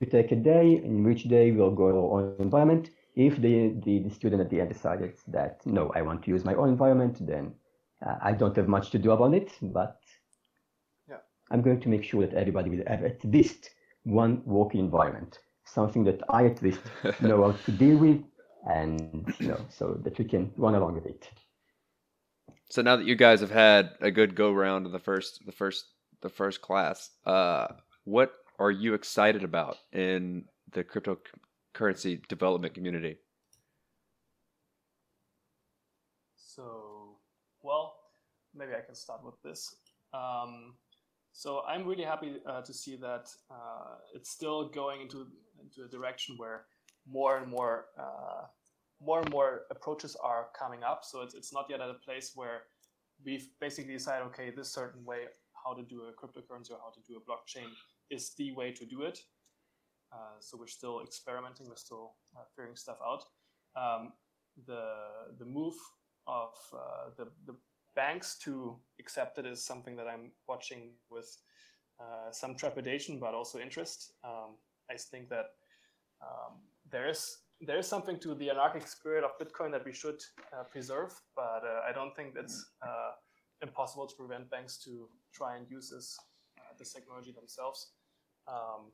[0.02, 2.90] to take a day in which day we'll go on environment.
[3.16, 6.44] If the, the, the student at the end decided that no, I want to use
[6.44, 7.54] my own environment, then
[8.06, 9.50] uh, I don't have much to do about it.
[9.62, 10.02] But
[11.10, 11.22] yeah.
[11.52, 13.70] I'm going to make sure that everybody will have at least
[14.04, 16.80] one working environment something that I at least
[17.22, 18.24] know how to deal with,
[18.70, 21.30] and you know, so that we can run along with it.
[22.70, 25.52] So now that you guys have had a good go round of the first, the
[25.52, 25.86] first,
[26.22, 27.68] the first class, uh,
[28.06, 33.18] what are you excited about in the cryptocurrency development community?
[36.36, 37.18] So,
[37.62, 37.96] well,
[38.56, 39.76] maybe I can start with this.
[40.14, 40.76] Um,
[41.34, 45.28] so I'm really happy uh, to see that uh, it's still going into
[45.62, 46.66] into a direction where
[47.08, 48.46] more and more uh,
[49.02, 51.04] more and more approaches are coming up.
[51.04, 52.64] So it's it's not yet at a place where
[53.26, 55.26] we've basically decided, okay, this certain way
[55.66, 57.70] how to do a cryptocurrency or how to do a blockchain
[58.10, 59.20] is the way to do it.
[60.12, 63.24] Uh, so we're still experimenting, we're still uh, figuring stuff out.
[63.76, 64.14] Um,
[64.68, 64.86] the
[65.40, 65.76] the move
[66.28, 67.56] of uh, the the
[67.96, 71.38] banks to accept it is something that I'm watching with
[72.00, 74.14] uh, some trepidation, but also interest.
[74.24, 74.58] Um,
[74.90, 75.48] I think that
[76.22, 76.54] um,
[76.92, 80.22] there is there is something to the anarchic spirit of Bitcoin that we should
[80.54, 83.12] uh, preserve, but uh, I don't think it's uh,
[83.62, 86.18] impossible to prevent banks to try and use this
[86.60, 87.92] uh, this technology themselves.
[88.48, 88.92] Um,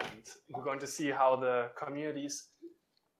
[0.00, 2.48] and we're going to see how the communities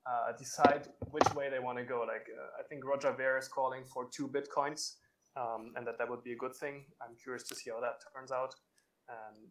[0.06, 2.04] uh, decide which way they want to go.
[2.06, 2.26] Like
[2.58, 4.94] I think Roger Ver is calling for two bitcoins
[5.38, 6.84] um, and that that would be a good thing.
[7.02, 8.54] I'm curious to see how that turns out.
[9.08, 9.48] And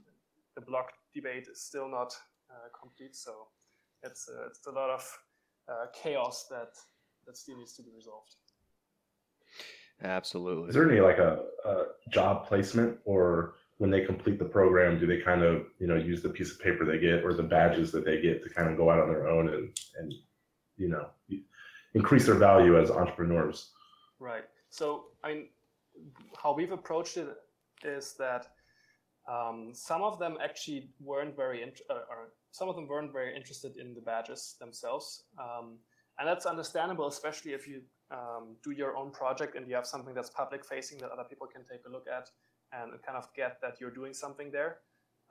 [0.56, 2.37] the block debate is still not uh,
[2.80, 3.48] complete, so
[4.04, 5.18] it's a, it's a lot of
[5.70, 6.70] uh, chaos that
[7.26, 8.36] that still needs to be resolved.
[10.04, 10.70] Absolutely.
[10.70, 15.06] Is there any like a, a job placement or when they complete the program, do
[15.06, 17.92] they kind of you know use the piece of paper they get or the badges
[17.92, 20.14] that they get to kind of go out on their own and and
[20.78, 21.08] you know
[21.94, 23.72] increase their value as entrepreneurs?
[24.20, 24.44] Right.
[24.70, 25.48] So I mean,
[26.42, 27.28] how we've approached it
[27.84, 28.48] is that
[29.28, 33.36] um, some of them actually weren't very int- uh, or some of them weren't very
[33.36, 35.24] interested in the badges themselves.
[35.38, 35.78] Um,
[36.20, 40.14] and that's understandable especially if you um, do your own project and you have something
[40.14, 42.30] that's public facing that other people can take a look at
[42.72, 44.78] and kind of get that you're doing something there.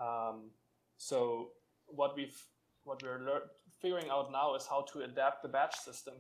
[0.01, 0.51] Um,
[0.99, 1.51] so
[1.87, 2.37] what we've
[2.85, 6.15] what we're lear- figuring out now is how to adapt the badge system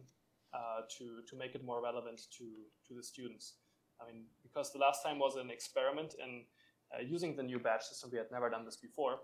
[0.53, 2.45] uh, to to make it more relevant to
[2.87, 3.55] to the students.
[4.01, 6.45] I mean, because the last time was an experiment in
[6.92, 9.14] uh, using the new badge system, we had never done this before,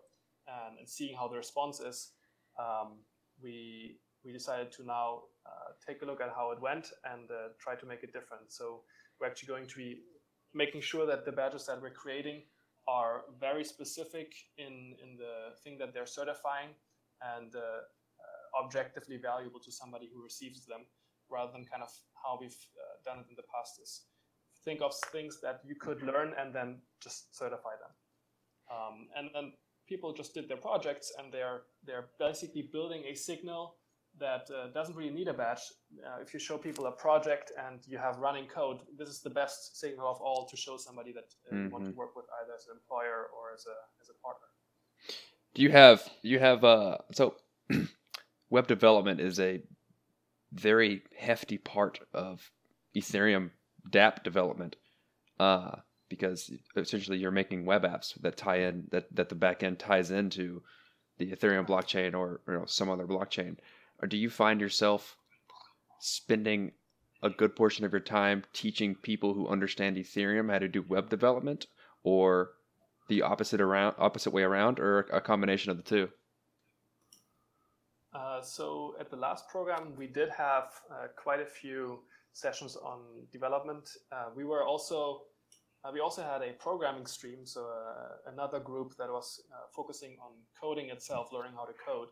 [0.47, 2.13] and, and seeing how the response is,
[2.59, 2.99] um,
[3.43, 7.49] we we decided to now uh, take a look at how it went and uh,
[7.59, 8.53] try to make it different.
[8.53, 8.83] So
[9.19, 9.91] we're actually going to be
[10.55, 12.43] making sure that the badges that we're creating
[12.87, 16.71] are very specific in in the thing that they're certifying
[17.35, 20.83] and uh, uh, objectively valuable to somebody who receives them,
[21.31, 21.91] rather than kind of
[22.23, 24.03] how we've uh, done it in the past is
[24.65, 27.93] think of things that you could learn and then just certify them.
[28.71, 29.53] Um, and then
[29.89, 33.77] people just did their projects and they're they're basically building a signal
[34.19, 35.61] that uh, doesn't really need a badge.
[36.07, 39.31] Uh, if you show people a project and you have running code, this is the
[39.31, 41.65] best signal of all to show somebody that uh, mm-hmm.
[41.65, 41.99] you want to mm-hmm.
[41.99, 44.49] work with either as an employer or as a as a partner.
[45.55, 47.37] Do you have you have uh so
[48.51, 49.63] web development is a
[50.53, 52.51] very hefty part of
[52.95, 53.51] Ethereum
[53.91, 54.77] dApp development.
[55.39, 55.77] Uh,
[56.09, 60.63] because essentially you're making web apps that tie in that that the backend ties into
[61.17, 63.57] the Ethereum blockchain or you know some other blockchain.
[64.01, 65.17] Or do you find yourself
[66.01, 66.73] spending
[67.23, 71.09] a good portion of your time teaching people who understand Ethereum how to do web
[71.09, 71.67] development,
[72.03, 72.51] or
[73.09, 76.09] the opposite around opposite way around, or a combination of the two?
[78.13, 82.01] Uh, so at the last program, we did have uh, quite a few
[82.33, 83.91] sessions on development.
[84.11, 85.23] Uh, we were also
[85.85, 89.43] uh, we also had a programming stream, so uh, another group that was
[89.75, 92.09] focusing on coding itself, learning how to code.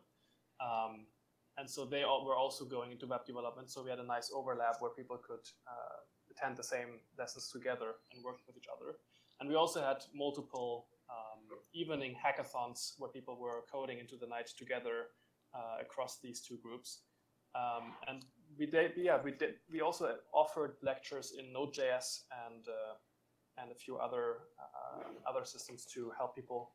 [0.59, 1.05] Um,
[1.57, 3.71] and so they all were also going into web development.
[3.71, 5.45] So we had a nice overlap where people could
[6.31, 8.97] attend the same lessons together and work with each other.
[9.39, 11.39] And we also had multiple um,
[11.73, 15.07] evening hackathons where people were coding into the night together
[15.53, 17.01] uh, across these two groups.
[17.55, 18.23] Um, and
[18.57, 19.55] we did, yeah, we did.
[19.71, 25.85] We also offered lectures in Node.js and uh, and a few other uh, other systems
[25.93, 26.71] to help people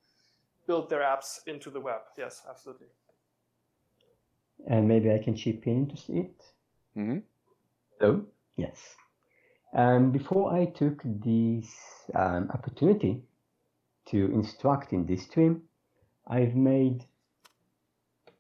[0.66, 2.00] build their apps into the web.
[2.16, 2.88] Yes, absolutely.
[4.68, 6.42] And maybe I can chip in to see it.
[6.96, 7.18] Mm-hmm.
[8.00, 8.96] So yes.
[9.74, 11.68] Um, before I took this
[12.14, 13.22] um, opportunity
[14.06, 15.62] to instruct in this stream,
[16.26, 17.04] I've made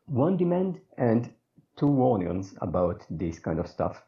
[0.06, 1.30] one demand and
[1.76, 4.02] two warnings about this kind of stuff.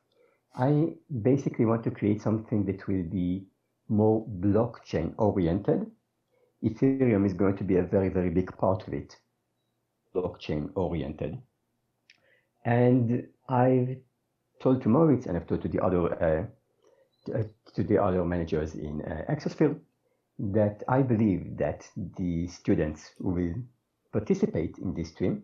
[0.57, 3.47] I basically want to create something that will be
[3.89, 5.87] more blockchain oriented.
[6.63, 9.17] Ethereum is going to be a very, very big part of it,
[10.15, 11.39] blockchain oriented.
[12.65, 13.97] And I've
[14.61, 16.49] told to Moritz and I've told to the other
[17.31, 17.43] uh,
[17.75, 19.79] to the other managers in uh, Exosphere
[20.39, 23.55] that I believe that the students who will
[24.13, 25.43] participate in this stream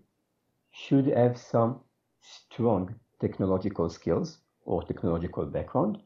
[0.70, 1.80] should have some
[2.24, 5.98] strong technological skills or technological background,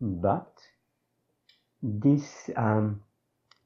[0.00, 0.52] but
[1.82, 3.00] this um,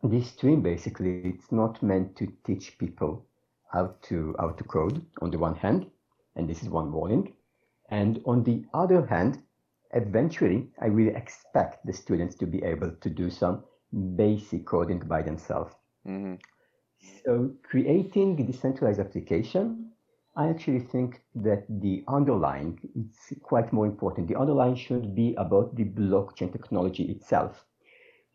[0.02, 3.26] this stream basically it's not meant to teach people
[3.72, 5.90] how to how to code on the one hand,
[6.36, 7.34] and this is one warning,
[7.90, 9.42] and on the other hand,
[9.92, 13.64] eventually I will expect the students to be able to do some
[14.16, 15.74] basic coding by themselves.
[16.06, 16.34] Mm-hmm.
[17.24, 19.92] So creating a decentralized application,
[20.36, 24.28] I actually think that the underlying is quite more important.
[24.28, 27.64] The underlying should be about the blockchain technology itself.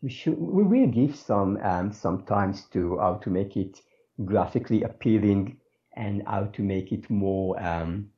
[0.02, 3.80] We should we will give some um, some times to how to make it
[4.24, 5.58] graphically appealing
[5.94, 8.10] and how to make it more um,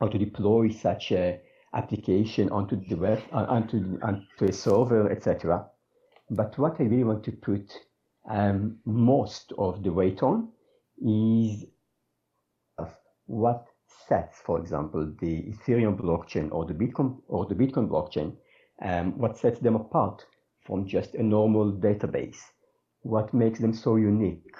[0.00, 1.38] how to deploy such a
[1.74, 5.66] application onto the web uh, onto onto a server etc.
[6.30, 7.72] But what I really want to put
[8.30, 10.48] um, most of the weight on
[10.96, 11.66] is
[13.28, 13.68] what
[14.08, 18.34] sets, for example, the Ethereum blockchain or the Bitcoin or the Bitcoin blockchain,
[18.82, 20.24] um, what sets them apart
[20.62, 22.38] from just a normal database,
[23.02, 24.56] what makes them so unique,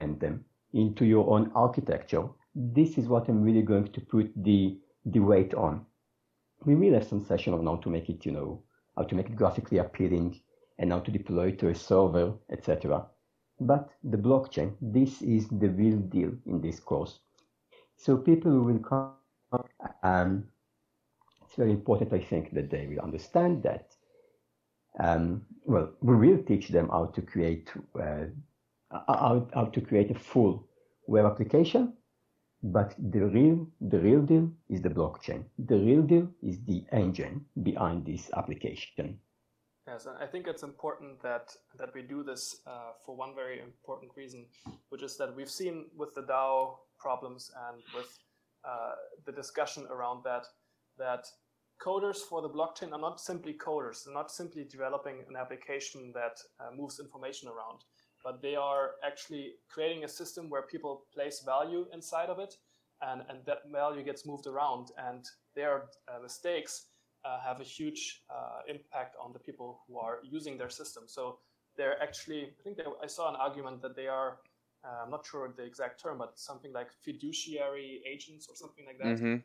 [0.00, 2.28] and them into your own architecture.
[2.54, 5.86] This is what I'm really going to put the the weight on.
[6.64, 8.62] We will have some session on how to make it, you know,
[8.96, 10.40] how to make it graphically appealing,
[10.78, 13.06] and how to deploy it to a server, etc.
[13.60, 17.20] But the blockchain, this is the real deal in this course.
[17.96, 19.14] So people will come,
[20.02, 20.44] um,
[21.44, 23.94] it's very important, I think, that they will understand that.
[24.98, 28.26] Um, well, we will teach them how to create uh,
[28.90, 30.66] how, how to create a full
[31.06, 31.92] web application,
[32.62, 35.44] but the real the real deal is the blockchain.
[35.58, 39.18] The real deal is the engine behind this application.
[39.86, 43.60] Yes, and I think it's important that that we do this uh, for one very
[43.60, 44.46] important reason,
[44.88, 48.18] which is that we've seen with the DAO problems and with
[48.64, 48.92] uh,
[49.24, 50.44] the discussion around that
[50.98, 51.24] that
[51.84, 54.04] coders for the blockchain are not simply coders.
[54.04, 57.80] They're not simply developing an application that uh, moves information around,
[58.24, 62.54] but they are actually creating a system where people place value inside of it,
[63.02, 66.86] and and that value gets moved around, and their uh, mistakes
[67.26, 71.04] uh, have a huge uh, impact on the people who are using their system.
[71.06, 71.38] So
[71.76, 74.38] they're actually, I think they, I saw an argument that they are,
[74.86, 78.98] uh, I'm not sure the exact term, but something like fiduciary agents or something like
[78.98, 79.16] that.
[79.16, 79.36] Mm-hmm.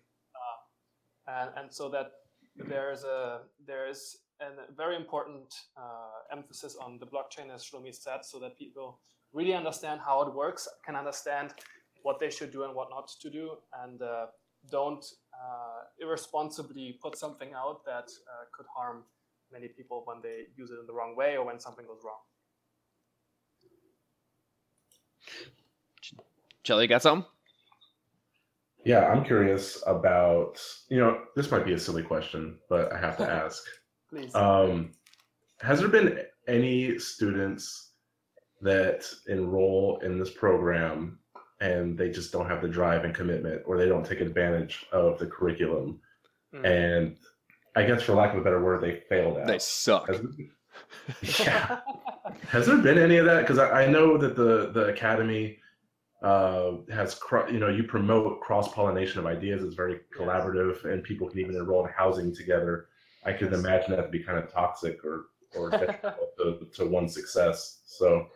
[1.28, 2.12] and, and so that
[2.56, 7.94] there is a there is a very important uh, emphasis on the blockchain, as Schlomi
[7.94, 9.00] said, so that people
[9.34, 11.54] really understand how it works, can understand
[12.04, 13.52] what they should do and what not to do,
[13.84, 14.26] and uh,
[14.70, 19.04] don't uh, irresponsibly put something out that uh, could harm
[19.52, 22.22] many people when they use it in the wrong way or when something goes wrong.
[26.64, 27.26] Chelly, got some?
[28.86, 30.60] Yeah, I'm curious about,
[30.90, 33.64] you know, this might be a silly question, but I have to ask.
[34.10, 34.34] Please.
[34.36, 34.92] Um,
[35.62, 37.92] has there been any students
[38.62, 41.20] that enroll in this program
[41.62, 45.18] and they just don't have the drive and commitment or they don't take advantage of
[45.20, 46.00] the curriculum
[46.54, 46.66] Mm.
[46.66, 47.18] and
[47.78, 50.10] i guess for lack of a better word they failed out They suck.
[50.10, 50.20] Has-
[51.40, 51.80] yeah
[52.50, 55.58] has there been any of that because I, I know that the the academy
[56.22, 61.04] uh, has cro- you know you promote cross pollination of ideas it's very collaborative and
[61.04, 62.88] people can even enroll in housing together
[63.26, 63.60] i could Yes.
[63.60, 65.26] imagine that to be kind of toxic or
[65.56, 65.70] or
[66.38, 68.28] to, to one's success so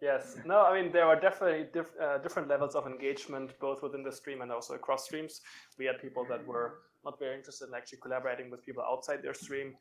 [0.00, 0.36] Yes.
[0.44, 4.12] No, I mean, there are definitely diff- uh, different levels of engagement, both within the
[4.12, 5.40] stream and also across streams.
[5.76, 9.34] We had people that were not very interested in actually collaborating with people outside their
[9.34, 9.74] stream.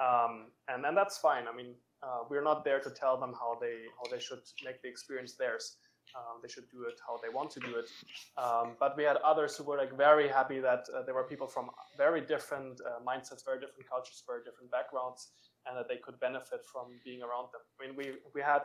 [0.00, 1.44] Um, and, and that's fine.
[1.46, 4.80] I mean, uh, we're not there to tell them how they how they should make
[4.82, 5.76] the experience theirs.
[6.16, 7.88] Um, they should do it how they want to do it.
[8.36, 11.46] Um, but we had others who were like very happy that uh, there were people
[11.46, 15.28] from very different uh, mindsets, very different cultures, very different backgrounds,
[15.66, 17.62] and that they could benefit from being around them.
[17.78, 18.62] I mean, we we had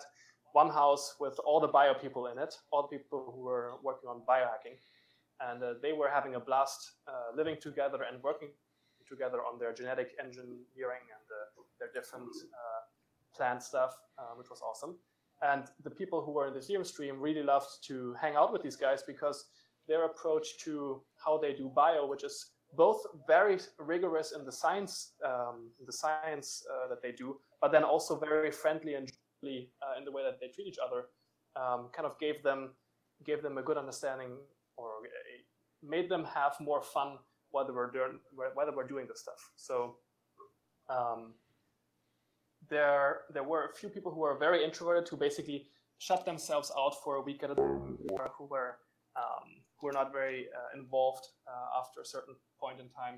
[0.53, 4.09] one house with all the bio people in it, all the people who were working
[4.09, 4.79] on biohacking,
[5.41, 8.49] and uh, they were having a blast uh, living together and working
[9.07, 12.81] together on their genetic engineering and uh, their different uh,
[13.35, 14.97] plant stuff, uh, which was awesome.
[15.41, 18.61] And the people who were in the Ethereum stream really loved to hang out with
[18.61, 19.45] these guys because
[19.87, 25.13] their approach to how they do bio, which is both very rigorous in the science,
[25.25, 29.11] um, the science uh, that they do, but then also very friendly and
[29.43, 31.05] uh, in the way that they treat each other,
[31.55, 32.71] um, kind of gave them
[33.25, 34.31] gave them a good understanding
[34.75, 37.17] or a, made them have more fun
[37.55, 38.19] while they were doing
[38.55, 39.41] while they were doing this stuff.
[39.55, 39.75] So
[40.95, 41.21] um,
[42.69, 45.59] there there were a few people who were very introverted who basically
[46.07, 47.97] shut themselves out for a week at a time,
[48.37, 48.71] who were
[49.23, 49.47] um,
[49.77, 53.17] who were not very uh, involved uh, after a certain point in time,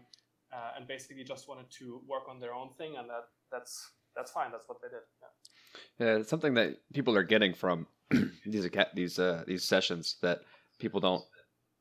[0.55, 3.73] uh, and basically just wanted to work on their own thing, and that that's
[4.15, 4.51] that's fine.
[4.51, 5.05] That's what they did.
[5.23, 5.33] Yeah.
[5.99, 7.87] Yeah, it's something that people are getting from
[8.45, 10.39] these these uh, these sessions that
[10.79, 11.25] people don't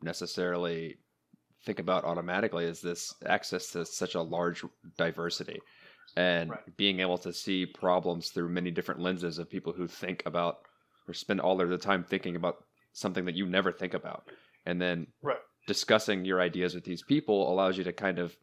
[0.02, 0.96] necessarily
[1.66, 4.64] think about automatically is this access to such a large
[4.96, 5.60] diversity
[6.16, 6.76] and Right.
[6.76, 10.60] being able to see problems through many different lenses of people who think about
[11.06, 14.30] or spend all their time thinking about something that you never think about
[14.64, 15.38] and then Right.
[15.66, 18.34] discussing your ideas with these people allows you to kind of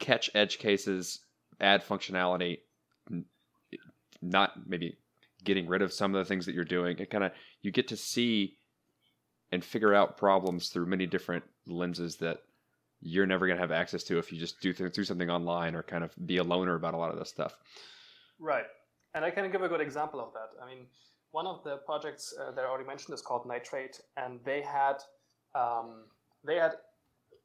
[0.00, 1.20] catch edge cases
[1.60, 2.58] add functionality
[4.22, 4.96] not maybe
[5.44, 7.32] getting rid of some of the things that you're doing it kind of
[7.62, 8.57] you get to see
[9.52, 12.42] and figure out problems through many different lenses that
[13.00, 15.74] you're never going to have access to if you just do th- through something online
[15.74, 17.56] or kind of be a loner about a lot of this stuff
[18.38, 18.66] Right.
[19.14, 20.62] And I can give a good example of that.
[20.62, 20.86] I mean,
[21.32, 24.96] one of the projects uh, that I already mentioned is called Nitrate, and they had
[25.54, 26.04] um,
[26.44, 26.72] they had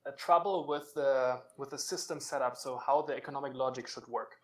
[0.05, 4.35] a trouble with the with the system setup, so how the economic logic should work.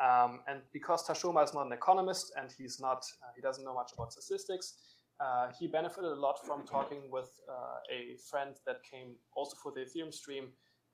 [0.00, 3.74] Um, and because Tashoma is not an economist and he's not uh, he doesn't know
[3.74, 4.74] much about statistics,
[5.20, 9.72] uh, he benefited a lot from talking with uh, a friend that came also for
[9.72, 10.48] the Ethereum stream,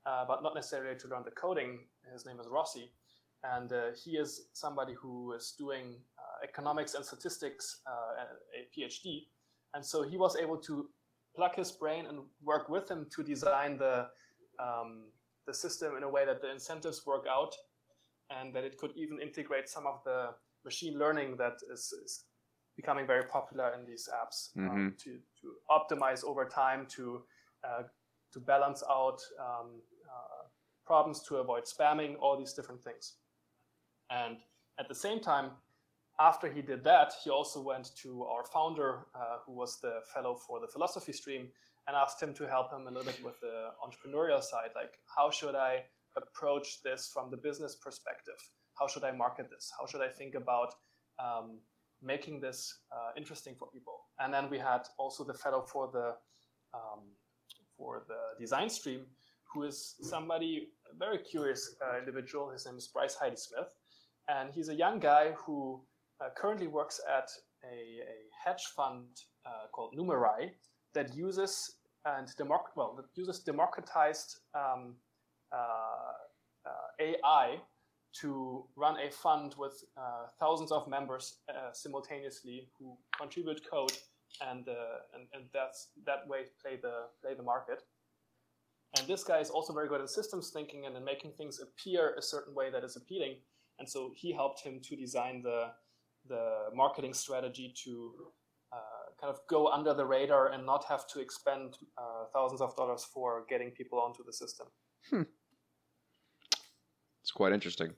[0.07, 1.81] uh, but not necessarily to learn the coding.
[2.12, 2.93] His name is Rossi
[3.45, 8.25] and uh, he is somebody who is doing uh, economics and statistics, uh,
[8.59, 9.27] a PhD,
[9.75, 10.89] and so he was able to
[11.37, 14.09] plug his brain and work with him to design the
[14.59, 15.05] um,
[15.47, 17.55] the system in a way that the incentives work out,
[18.31, 20.31] and that it could even integrate some of the
[20.64, 22.25] machine learning that is, is
[22.79, 24.39] becoming very popular in these apps
[24.70, 25.11] um, to
[25.41, 27.05] to optimize over time to
[27.66, 27.83] uh,
[28.33, 29.68] to balance out um,
[30.14, 30.45] uh,
[30.87, 33.05] problems to avoid spamming all these different things
[34.11, 34.39] and
[34.79, 35.51] at the same time,
[36.20, 40.35] after he did that, he also went to our founder, uh, who was the fellow
[40.35, 41.49] for the philosophy stream,
[41.87, 44.70] and asked him to help him a little bit with the entrepreneurial side.
[44.74, 45.85] Like, how should I
[46.16, 48.35] approach this from the business perspective?
[48.79, 49.72] How should I market this?
[49.79, 50.74] How should I think about
[51.18, 51.59] um,
[52.03, 54.01] making this uh, interesting for people?
[54.19, 56.15] And then we had also the fellow for the
[56.75, 57.01] um,
[57.77, 59.07] for the design stream,
[59.53, 60.69] who is somebody
[60.99, 62.51] very curious uh, individual.
[62.51, 63.75] His name is Bryce Heidi Smith,
[64.29, 65.81] and he's a young guy who
[66.21, 67.31] uh, currently works at
[67.65, 69.07] a, a hedge fund
[69.47, 70.51] uh, called Numerai
[70.95, 74.95] that uses and democ- well that uses democratized um,
[75.53, 75.57] uh,
[76.67, 76.71] uh,
[77.01, 77.59] AI
[78.21, 83.93] to run a fund with uh, thousands of members uh, simultaneously who contribute code
[84.41, 87.83] and, uh, and and that's that way play the play the market.
[88.97, 92.15] And this guy is also very good at systems thinking and in making things appear
[92.17, 93.37] a certain way that is appealing.
[93.79, 95.73] And so he helped him to design the
[96.29, 98.13] the marketing strategy to
[98.73, 98.77] uh,
[99.21, 103.05] kind of go under the radar and not have to expend uh, thousands of dollars
[103.05, 104.67] for getting people onto the system.
[107.29, 107.91] It's quite interesting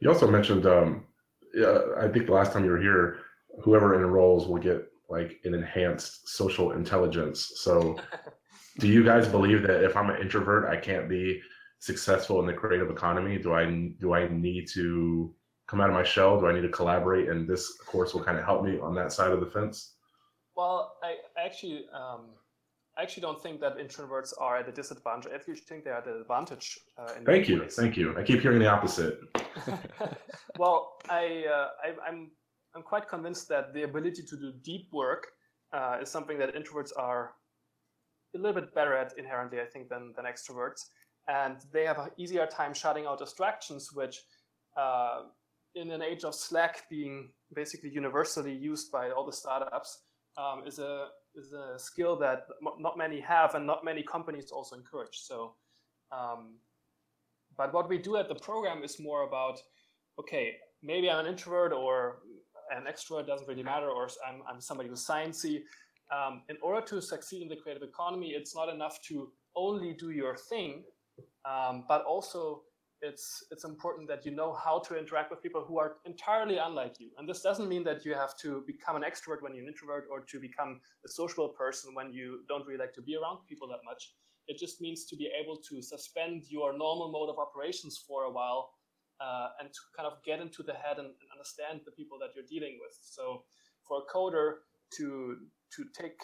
[0.00, 1.06] You also mentioned, um,
[1.54, 3.20] yeah, I think the last time you were here,
[3.62, 7.52] whoever enrolls will get like an enhanced social intelligence.
[7.56, 7.96] So,
[8.80, 11.40] do you guys believe that if I'm an introvert, I can't be
[11.78, 13.38] successful in the creative economy?
[13.38, 13.64] Do I
[13.98, 15.34] do I need to
[15.68, 16.38] come out of my shell?
[16.38, 17.30] Do I need to collaborate?
[17.30, 19.94] And this course will kind of help me on that side of the fence.
[20.54, 22.26] Well, I actually, um,
[22.96, 25.32] I actually don't think that introverts are at a disadvantage.
[25.32, 26.78] I actually think they are at an advantage.
[26.98, 27.74] Uh, Thank you, ways.
[27.74, 28.14] thank you.
[28.18, 29.18] I keep hearing the opposite.
[30.58, 32.30] well, I, uh, I, I'm
[32.74, 35.26] I'm quite convinced that the ability to do deep work
[35.72, 37.34] uh, is something that introverts are
[38.34, 40.82] a little bit better at inherently, I think, than than extroverts,
[41.28, 44.20] and they have an easier time shutting out distractions, which
[44.76, 45.22] uh,
[45.74, 50.02] in an age of Slack being basically universally used by all the startups,
[50.36, 52.46] um, is a is a skill that
[52.78, 55.18] not many have and not many companies also encourage.
[55.18, 55.54] So,
[56.10, 56.56] um,
[57.56, 59.58] but what we do at the program is more about,
[60.18, 62.18] okay, maybe I'm an introvert or
[62.74, 65.62] an extrovert doesn't really matter, or I'm, I'm somebody who's sciencey.
[66.10, 70.10] Um, in order to succeed in the creative economy, it's not enough to only do
[70.10, 70.84] your thing,
[71.44, 72.62] um, but also
[73.02, 77.00] it's it's important that you know how to interact with people who are entirely unlike
[77.00, 77.10] you.
[77.18, 80.06] And this doesn't mean that you have to become an extrovert when you're an introvert
[80.10, 83.68] or to become a social person when you don't really like to be around people
[83.68, 84.14] that much.
[84.46, 88.30] It just means to be able to suspend your normal mode of operations for a
[88.30, 88.70] while
[89.20, 92.30] uh, and to kind of get into the head and, and understand the people that
[92.34, 92.96] you're dealing with.
[93.02, 93.44] So
[93.86, 94.62] for a coder
[94.98, 95.36] to
[95.74, 96.20] to take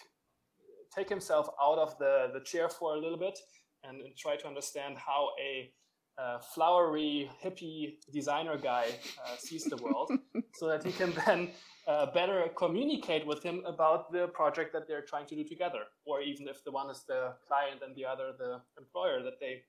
[0.94, 3.38] take himself out of the, the chair for a little bit
[3.84, 5.70] and, and try to understand how a
[6.18, 8.86] uh, flowery hippie designer guy
[9.24, 10.10] uh, sees the world
[10.54, 11.50] so that he can then
[11.86, 15.84] uh, better communicate with him about the project that they're trying to do together.
[16.04, 19.62] Or even if the one is the client and the other the employer that they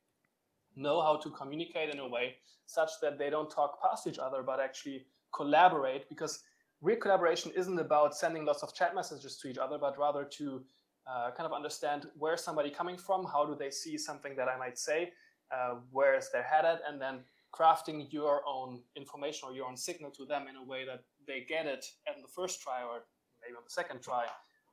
[0.75, 2.35] know how to communicate in a way
[2.65, 6.43] such that they don't talk past each other but actually collaborate because
[6.81, 10.61] real collaboration isn't about sending lots of chat messages to each other but rather to
[11.07, 14.57] uh, kind of understand where somebody coming from how do they see something that i
[14.57, 15.11] might say
[15.51, 17.19] uh, where is their head at, and then
[17.53, 21.45] crafting your own information or your own signal to them in a way that they
[21.47, 23.01] get it in the first try or
[23.41, 24.25] maybe on the second try,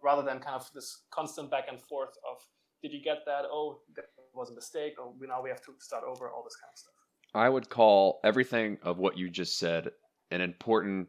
[0.02, 2.38] rather than kind of this constant back and forth of
[2.82, 3.44] did you get that?
[3.50, 4.04] Oh, that
[4.34, 4.94] was a mistake.
[4.98, 6.30] Or oh, now we have to start over.
[6.30, 6.92] All this kind of stuff.
[7.34, 9.90] I would call everything of what you just said
[10.30, 11.08] an important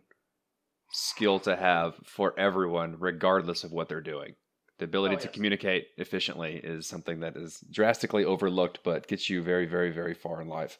[0.91, 4.35] skill to have for everyone, regardless of what they're doing.
[4.79, 5.33] The ability oh, to yes.
[5.33, 10.39] communicate efficiently is something that is drastically overlooked, but gets you very, very, very far
[10.41, 10.77] in life.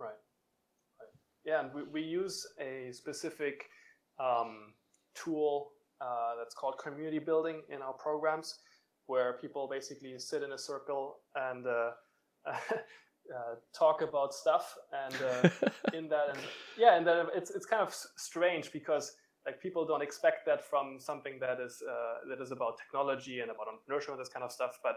[0.00, 0.08] Right.
[0.98, 1.08] right.
[1.44, 3.64] Yeah, and we, we use a specific
[4.18, 4.72] um,
[5.14, 8.58] tool uh, that's called community building in our programs,
[9.06, 11.90] where people basically sit in a circle and uh,
[12.48, 14.74] uh, talk about stuff.
[14.92, 16.38] And uh, in that, and
[16.78, 19.12] yeah, and then it's it's kind of strange because
[19.46, 23.50] like people don't expect that from something that is uh, that is about technology and
[23.50, 24.78] about entrepreneurship and this kind of stuff.
[24.82, 24.96] But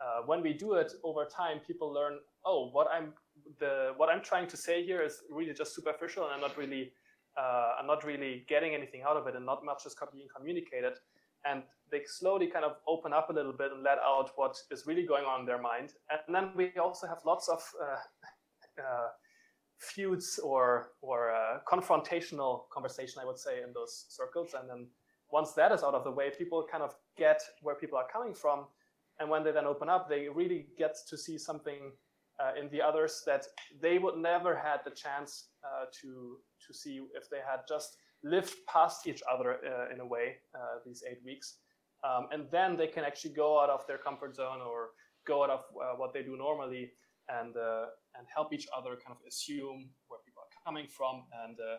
[0.00, 3.12] uh, when we do it over time, people learn, oh, what I'm
[3.60, 6.92] the what I'm trying to say here is really just superficial, and I'm not really
[7.38, 10.94] uh, I'm not really getting anything out of it, and not much is being communicated.
[11.46, 14.86] And they slowly kind of open up a little bit and let out what is
[14.86, 15.92] really going on in their mind.
[16.26, 17.96] And then we also have lots of uh,
[18.82, 19.08] uh,
[19.78, 24.54] feuds or or uh, confrontational conversation, I would say, in those circles.
[24.58, 24.86] And then
[25.30, 28.34] once that is out of the way, people kind of get where people are coming
[28.34, 28.66] from,
[29.18, 31.92] and when they then open up, they really get to see something
[32.40, 33.46] uh, in the others that
[33.80, 38.54] they would never had the chance uh, to to see if they had just lived
[38.66, 41.58] past each other uh, in a way uh, these eight weeks.
[42.02, 44.90] Um, and then they can actually go out of their comfort zone or
[45.26, 45.64] go out of
[45.96, 46.92] what they do normally
[47.28, 47.54] and
[48.16, 51.76] and help each other kind of assume where people are coming from and uh,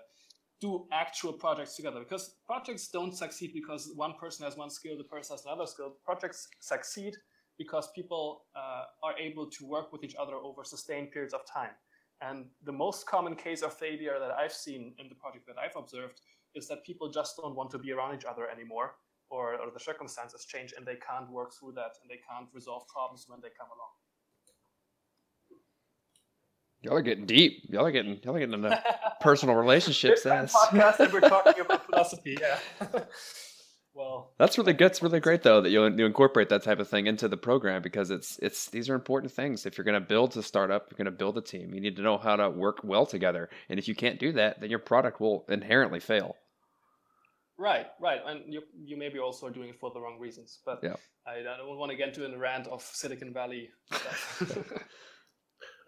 [0.62, 2.00] do actual projects together.
[2.00, 5.96] Because projects don't succeed because one person has one skill the person has another skill.
[6.04, 7.16] Projects succeed
[7.58, 11.72] because people uh, are able to work with each other over sustained periods of time.
[12.22, 15.76] And the most common case of failure that i've seen in the project that i've
[15.76, 16.22] observed
[16.56, 18.96] is that people just don't want to be around each other anymore
[19.30, 22.88] or, or the circumstances change and they can't work through that and they can't resolve
[22.88, 23.92] problems when they come along
[26.86, 27.64] Y'all are getting deep.
[27.68, 28.84] Y'all are getting y'all are getting into
[29.20, 30.22] personal relationships.
[30.22, 32.38] That's podcast and we're talking about philosophy.
[32.40, 32.60] Yeah.
[33.96, 34.92] well, that's really good.
[34.92, 37.82] It's really great though that you you incorporate that type of thing into the program
[37.82, 39.66] because it's it's these are important things.
[39.66, 41.74] If you're going to build a startup, you're going to build a team.
[41.74, 43.50] You need to know how to work well together.
[43.68, 46.36] And if you can't do that, then your product will inherently fail.
[47.58, 50.60] Right, right, and you you maybe also are doing it for the wrong reasons.
[50.64, 50.98] But yeah.
[51.26, 54.44] I, I don't want to get into a rant of Silicon Valley stuff.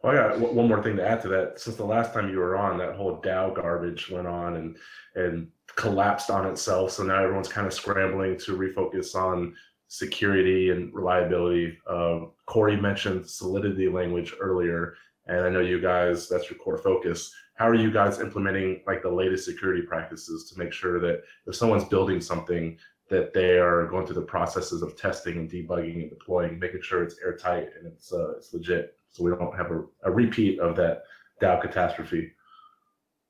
[0.08, 1.60] Well, I got one more thing to add to that.
[1.60, 4.78] Since the last time you were on, that whole DAO garbage went on and
[5.16, 6.92] and collapsed on itself.
[6.92, 9.54] So now everyone's kind of scrambling to refocus on
[9.90, 11.78] security and reliability.
[11.86, 14.94] Uh, Corey mentioned Solidity language earlier,
[15.26, 17.30] and I know you guys that's your core focus.
[17.56, 21.56] How are you guys implementing like the latest security practices to make sure that if
[21.58, 22.78] someone's building something,
[23.10, 27.04] that they are going through the processes of testing and debugging and deploying, making sure
[27.04, 30.76] it's airtight and it's uh, it's legit, so we don't have a, a repeat of
[30.76, 31.04] that
[31.42, 32.32] DAO catastrophe.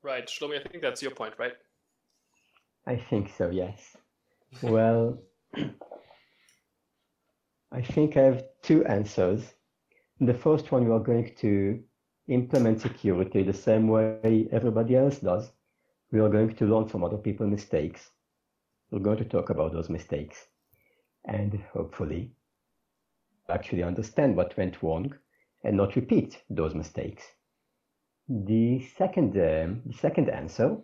[0.04, 1.54] Right, Schlomi, I think that's your point, right?
[2.86, 3.98] I think so, yes.
[4.62, 5.20] Well,
[7.72, 9.54] I think I have two answers.
[10.20, 11.84] The first one, we are going to
[12.28, 15.52] implement security the same way everybody else does.
[16.12, 18.10] We are going to learn from other people's mistakes.
[18.92, 20.48] We're going to talk about those mistakes
[21.26, 22.32] and hopefully
[23.50, 25.14] actually understand what went wrong
[25.64, 27.24] and not repeat those mistakes.
[28.30, 30.78] The second, um, the second answer,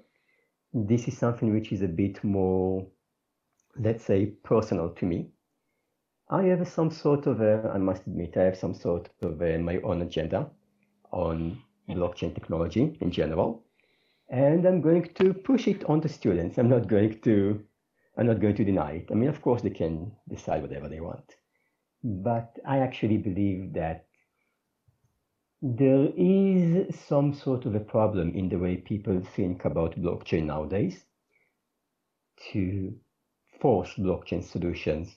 [0.73, 2.87] this is something which is a bit more,
[3.77, 5.29] let's say, personal to me.
[6.29, 9.57] I have some sort of, a, I must admit, I have some sort of a,
[9.57, 10.49] my own agenda
[11.11, 13.63] on blockchain technology in general,
[14.29, 16.57] and I'm going to push it on the students.
[16.57, 17.61] I'm not going to,
[18.17, 19.09] I'm not going to deny it.
[19.11, 21.35] I mean, of course, they can decide whatever they want,
[22.03, 24.05] but I actually believe that
[25.65, 31.05] there is some sort of a problem in the way people think about blockchain nowadays
[32.51, 32.93] to
[33.61, 35.15] force blockchain solutions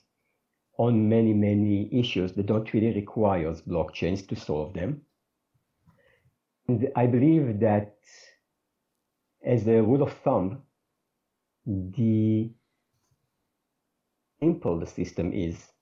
[0.78, 5.02] on many, many issues that don't really require blockchains to solve them.
[6.68, 7.96] And I believe that
[9.44, 10.62] as a rule of thumb,
[11.66, 12.52] the
[14.38, 15.72] simple the system is,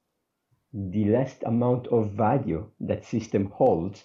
[0.72, 4.04] the less amount of value that system holds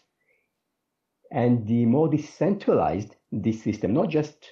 [1.31, 4.51] and the more decentralized this system, not just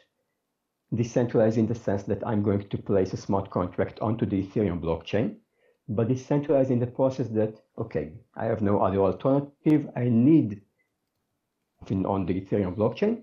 [0.94, 4.80] decentralized in the sense that I'm going to place a smart contract onto the Ethereum
[4.80, 5.36] blockchain,
[5.90, 9.90] but decentralized in the process that, okay, I have no other alternative.
[9.96, 10.62] I need
[11.90, 13.22] on the Ethereum blockchain,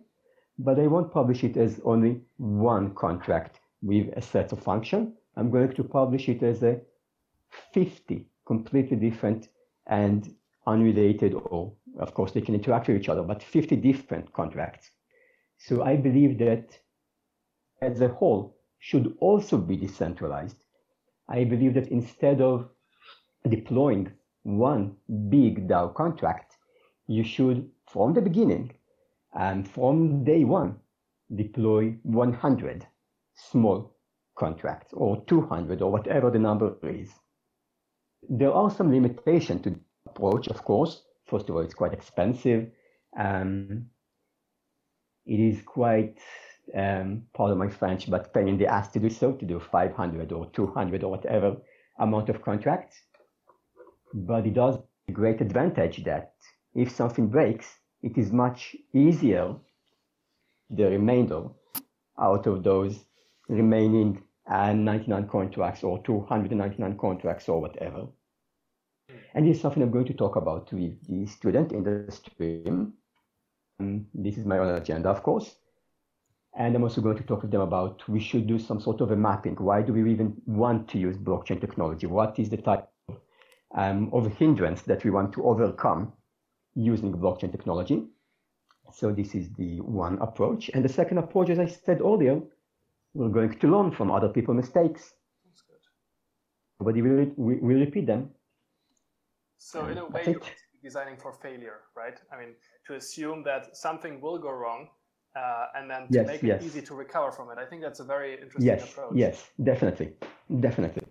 [0.59, 5.15] but I won't publish it as only one contract with a set of function.
[5.37, 6.81] I'm going to publish it as a
[7.73, 9.49] 50 completely different
[9.87, 10.35] and
[10.67, 14.91] unrelated or of course, they can interact with each other, but 50 different contracts.
[15.59, 16.79] So I believe that
[17.81, 20.57] as a whole should also be decentralized.
[21.29, 22.69] I believe that instead of
[23.49, 24.97] deploying one
[25.29, 26.57] big DAO contract,
[27.07, 28.75] you should, from the beginning
[29.35, 30.77] and from day one,
[31.35, 32.87] deploy 100
[33.35, 33.97] small
[34.37, 37.11] contracts or 200 or whatever the number is.
[38.29, 42.71] There are some limitations to the approach, of course, First of all, it's quite expensive.
[43.19, 43.87] Um,
[45.27, 46.19] it is quite,
[46.75, 50.33] um, pardon my French, but pain in the ass to do so, to do 500
[50.33, 51.57] or 200 or whatever
[51.99, 52.97] amount of contracts.
[54.13, 56.35] But it does a great advantage that
[56.75, 59.55] if something breaks, it is much easier,
[60.71, 61.49] the remainder
[62.19, 63.05] out of those
[63.49, 68.07] remaining uh, 99 contracts or 299 contracts or whatever
[69.35, 72.95] and this is something I'm going to talk about with the student in the stream.
[73.79, 75.57] And this is my own agenda, of course.
[76.57, 79.11] And I'm also going to talk to them about we should do some sort of
[79.11, 79.57] a mapping.
[79.57, 82.07] Why do we even want to use blockchain technology?
[82.07, 82.89] What is the type
[83.75, 86.13] um, of hindrance that we want to overcome
[86.77, 88.05] using blockchain technology?
[88.93, 90.71] So this is the one approach.
[90.75, 92.41] And the second approach, as I said earlier,
[93.15, 95.13] we're going to learn from other people's mistakes.
[96.79, 98.31] Nobody will, will repeat them.
[99.65, 100.43] So in a way, you're
[100.83, 102.19] designing for failure, right?
[102.31, 102.53] I mean,
[102.87, 104.89] to assume that something will go wrong
[105.35, 106.63] uh, and then to yes, make yes.
[106.63, 107.57] it easy to recover from it.
[107.59, 109.13] I think that's a very interesting yes, approach.
[109.15, 110.13] Yes, definitely,
[110.61, 111.03] definitely.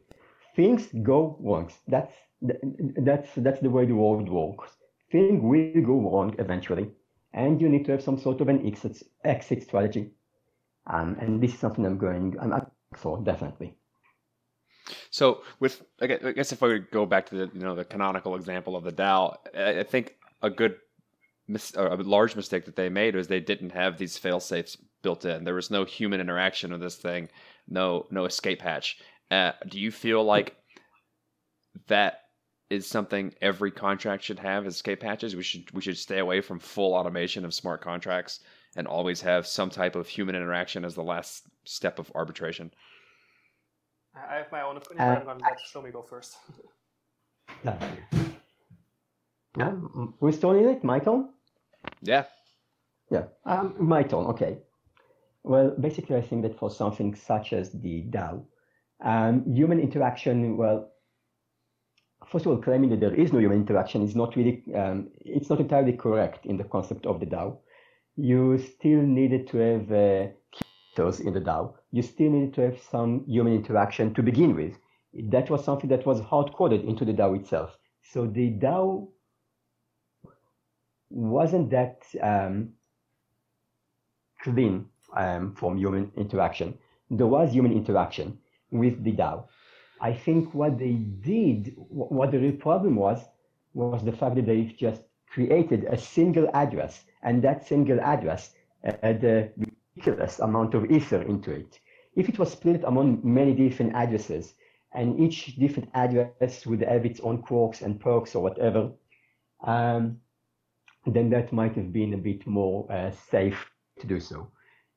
[0.56, 1.72] Things go wrong.
[1.88, 2.14] That's
[3.10, 4.70] that's that's the way the world works.
[5.12, 6.92] Things will go wrong eventually,
[7.34, 10.12] and you need to have some sort of an exit exit strategy.
[10.86, 13.78] Um, and this is something I'm going I'm up for definitely.
[15.14, 18.36] So with I guess if I would go back to the you know the canonical
[18.36, 20.78] example of the DAO, I think a good
[21.76, 25.44] a large mistake that they made was they didn't have these fail safes built in.
[25.44, 27.30] There was no human interaction with this thing,
[27.68, 28.98] no no escape hatch.
[29.30, 30.56] Uh, do you feel like
[31.86, 32.22] that
[32.72, 35.36] is something every contract should have escape hatches?
[35.36, 38.40] We should we should stay away from full automation of smart contracts
[38.76, 42.72] and always have some type of human interaction as the last step of arbitration.
[44.16, 46.38] I have my own opinion, uh, but I'm going to let Schlomi go first.
[49.58, 49.72] yeah.
[50.20, 50.84] still starting it?
[50.84, 51.30] Michael?
[52.02, 52.26] Yeah.
[53.12, 54.26] Yeah, um, my turn.
[54.26, 54.58] Okay.
[55.44, 58.46] Well, basically, I think that for something such as the DAO,
[59.04, 60.90] um, human interaction, well,
[62.32, 65.50] first of all, claiming that there is no human interaction is not really, um, it's
[65.50, 67.58] not entirely correct in the concept of the DAO.
[68.16, 70.28] You still needed to have uh,
[70.96, 71.76] curators in the DAO.
[71.94, 74.74] You still needed to have some human interaction to begin with.
[75.14, 77.78] That was something that was hard coded into the DAO itself.
[78.02, 79.10] So the DAO
[81.12, 82.70] wasn't that um,
[84.42, 86.80] clean um, from human interaction.
[87.12, 88.40] There was human interaction
[88.72, 89.46] with the DAO.
[90.02, 93.20] I think what they did, what the real problem was,
[93.76, 99.24] was the fact that they just created a single address, and that single address had
[99.24, 99.52] a
[99.96, 101.80] ridiculous amount of ether into it.
[102.16, 104.54] If it was split among many different addresses,
[104.94, 108.92] and each different address would have its own quirks and perks or whatever,
[109.64, 110.20] um,
[111.06, 114.52] then that might have been a bit more uh, safe to do so.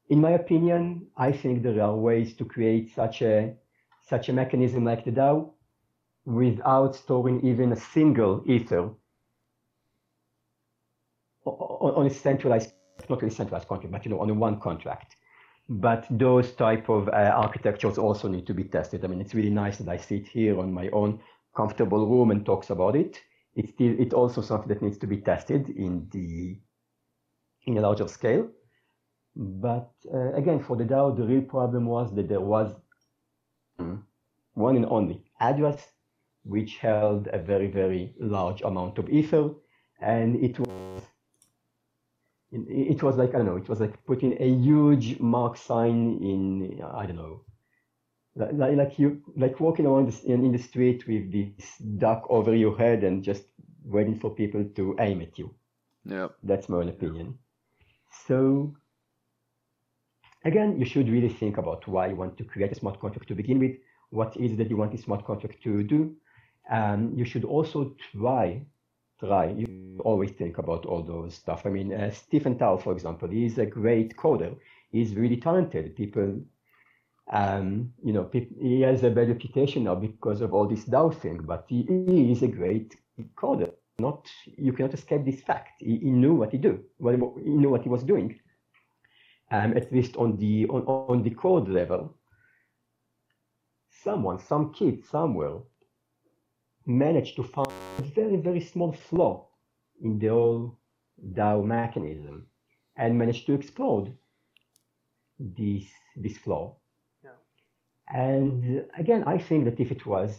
[0.09, 3.55] In my opinion, I think there are ways to create such a
[4.03, 5.51] such a mechanism like the DAO
[6.27, 8.91] without storing even a single ether
[11.45, 12.73] on a centralized,
[13.09, 15.17] not really centralized contract, but you know, on a one contract.
[15.69, 19.05] But those type of uh, architectures also need to be tested.
[19.05, 21.21] I mean, it's really nice that I sit here on my own
[21.57, 23.21] comfortable room and talks about it.
[23.57, 26.59] It's still, it's also something that needs to be tested in the
[27.67, 28.49] in a larger scale.
[29.35, 32.75] But uh, again, for the DAO, the real problem was that there was
[34.55, 35.85] one and only address,
[36.45, 39.51] which held a very, very large amount of ether.
[40.01, 40.96] And it was,
[42.69, 46.81] it was like, I don't know, it was like putting a huge mark sign in,
[46.83, 47.43] I don't know,
[48.37, 52.77] like, like you, like walking around in, in the street with this duck over your
[52.77, 53.45] head and just
[53.85, 55.55] waiting for people to aim at you.
[56.05, 56.29] Yeah.
[56.43, 57.39] That's my own opinion.
[58.27, 58.75] So
[60.45, 63.35] again, you should really think about why you want to create a smart contract to
[63.35, 63.77] begin with.
[64.11, 66.15] What is it that you want a smart contract to do?
[66.71, 68.67] Um, you should also try,
[69.21, 69.47] try.
[69.51, 71.62] You always think about all those stuff.
[71.64, 74.57] I mean, uh, Stephan Tual, for example, he's a great coder.
[74.91, 75.97] He's really talented.
[75.97, 76.41] People,
[77.33, 81.41] um, you know, he has a bad reputation now because of all this DAO thing,
[81.43, 82.97] but he, he is a great
[83.37, 83.73] coder.
[83.99, 85.81] Not you cannot escape this fact.
[85.81, 86.85] He, he knew what he do.
[86.99, 88.39] Well, he knew what he was doing
[89.51, 92.17] um, at least on the on, on the code level,
[94.03, 95.59] someone, some kid somewhere,
[96.87, 99.49] managed to find a very very small flaw
[100.01, 100.78] in the whole
[101.32, 102.47] DAO mechanism,
[102.97, 104.16] and managed to explode
[105.39, 105.84] this
[106.16, 106.76] this flaw.
[107.24, 107.30] Yeah.
[108.09, 110.39] And again, I think that if it was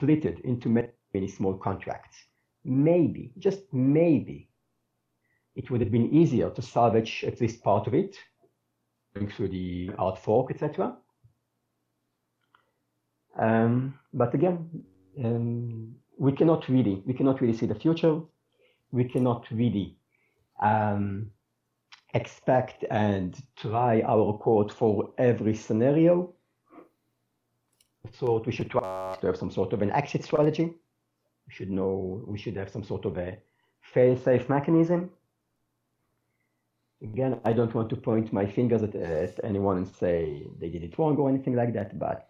[0.00, 2.16] splitted into many small contracts,
[2.64, 4.48] maybe, just maybe,
[5.56, 8.16] it would have been easier to salvage at least part of it,
[9.14, 10.96] going through the hard fork, etc.
[13.38, 14.84] Um, but again,
[15.24, 18.20] um, we cannot really, we cannot really see the future.
[18.92, 19.96] We cannot really
[20.60, 21.30] um,
[22.14, 26.34] expect and try our code for every scenario.
[28.12, 30.64] So we should try to have some sort of an exit strategy.
[31.46, 33.38] We should know, we should have some sort of a
[33.82, 35.10] fail-safe mechanism
[37.02, 40.82] again, I don't want to point my fingers at, at, anyone and say they did
[40.82, 42.28] it wrong or anything like that, but.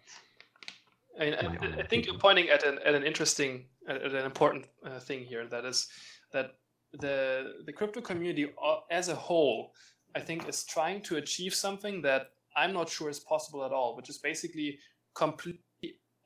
[1.20, 4.66] I, mean, I, I think you're pointing at an, at an interesting, at an important
[4.84, 5.46] uh, thing here.
[5.46, 5.88] That is
[6.32, 6.52] that
[6.92, 8.52] the the crypto community
[8.90, 9.72] as a whole,
[10.16, 13.96] I think, is trying to achieve something that I'm not sure is possible at all,
[13.96, 14.78] which is basically
[15.14, 15.60] completely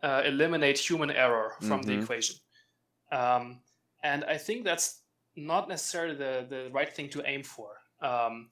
[0.03, 1.88] uh, eliminate human error from mm-hmm.
[1.88, 2.36] the equation.
[3.12, 3.61] Um,
[4.03, 5.03] and I think that's
[5.36, 7.70] not necessarily the, the right thing to aim for.
[8.03, 8.49] Um,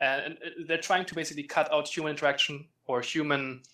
[0.00, 3.64] and, they're trying to basically cut out human interaction or human uh,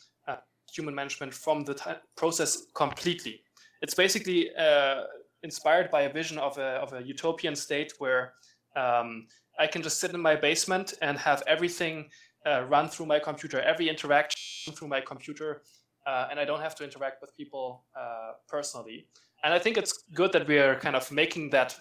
[0.74, 3.42] human management from the process completely.
[3.82, 5.02] It's basically uh,
[5.42, 8.34] inspired by a vision of a, of a utopian state where
[8.76, 9.26] um,
[9.58, 12.08] I can just sit in my basement and have everything
[12.46, 15.62] uh, run through my computer, every interaction through my computer,
[16.06, 19.06] uh, and I don't have to interact with people uh, personally.
[19.44, 21.78] And I think it's good that we are kind of making that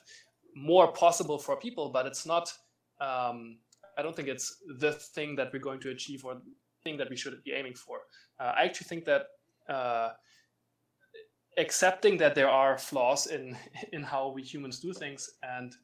[0.56, 2.54] more possible for people, but it's not
[3.02, 3.58] um,
[3.98, 6.42] I don't think it's the thing that we're going to achieve or
[6.84, 8.02] thing that we should be aiming for.
[8.40, 9.28] Uh, I actually think that
[9.70, 10.10] uh,
[11.58, 13.58] accepting that there are flaws in
[13.94, 15.76] in how we humans do things and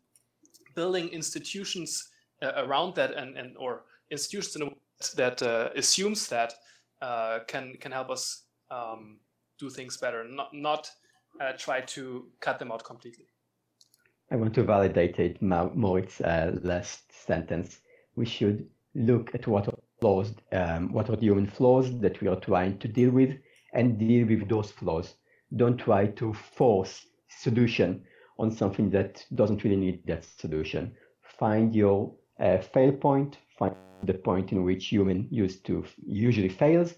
[0.75, 2.09] building institutions
[2.41, 4.71] uh, around that and, and or institutions in
[5.15, 6.53] that uh, assumes that
[7.01, 9.19] uh, can can help us um,
[9.59, 10.89] do things better, not not
[11.41, 13.27] uh, try to cut them out completely.
[14.31, 17.81] I want to validate it, Moritz's uh, last sentence.
[18.15, 19.67] We should look at what
[19.99, 23.35] flaws, um, what are the human flaws that we are trying to deal with,
[23.73, 25.15] and deal with those flaws.
[25.55, 28.03] Don't try to force solution
[28.37, 30.95] on something that doesn't really need that solution.
[31.21, 36.95] Find your uh, fail point, find the point in which human used to usually fails,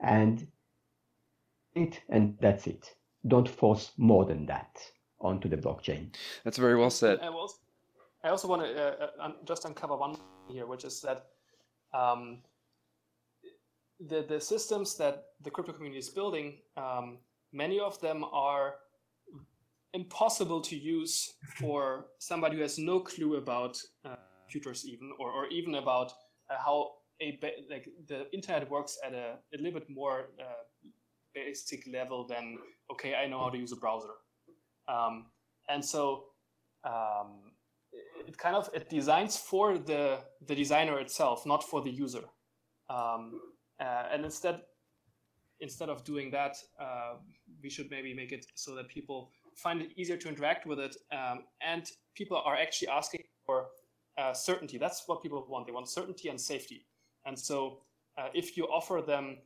[0.00, 0.46] and
[1.74, 2.94] it, and that's it.
[3.26, 4.78] Don't force more than that
[5.20, 6.14] onto the blockchain.
[6.44, 7.18] That's very well said.
[7.20, 7.56] I also,
[8.22, 10.16] I also want to uh, uh just uncover one
[10.48, 11.26] here, which is that
[11.96, 12.38] um,
[14.10, 17.18] the the systems that the crypto community is building, um,
[17.52, 18.74] many of them are
[19.94, 25.46] impossible to use for somebody who has no clue about uh, computers, even or, or
[25.48, 26.12] even about
[26.50, 26.90] uh, how
[27.22, 27.38] a
[27.70, 30.88] like the internet works at a, a little bit more uh,
[31.34, 32.58] basic level than
[32.92, 34.14] okay, I know how to use a browser.
[34.88, 35.26] Um,
[35.68, 36.24] and so
[36.84, 37.55] um,
[38.26, 42.24] it kind of it designs for the the designer itself, not for the user.
[42.88, 43.40] Um,
[43.80, 44.62] uh, and instead,
[45.60, 47.14] instead of doing that, uh,
[47.62, 50.96] we should maybe make it so that people find it easier to interact with it,
[51.12, 53.68] um, and people are actually asking for
[54.18, 54.78] uh, certainty.
[54.78, 55.66] That's what people want.
[55.66, 56.86] They want certainty and safety.
[57.24, 57.80] And so,
[58.18, 59.38] uh, if you offer them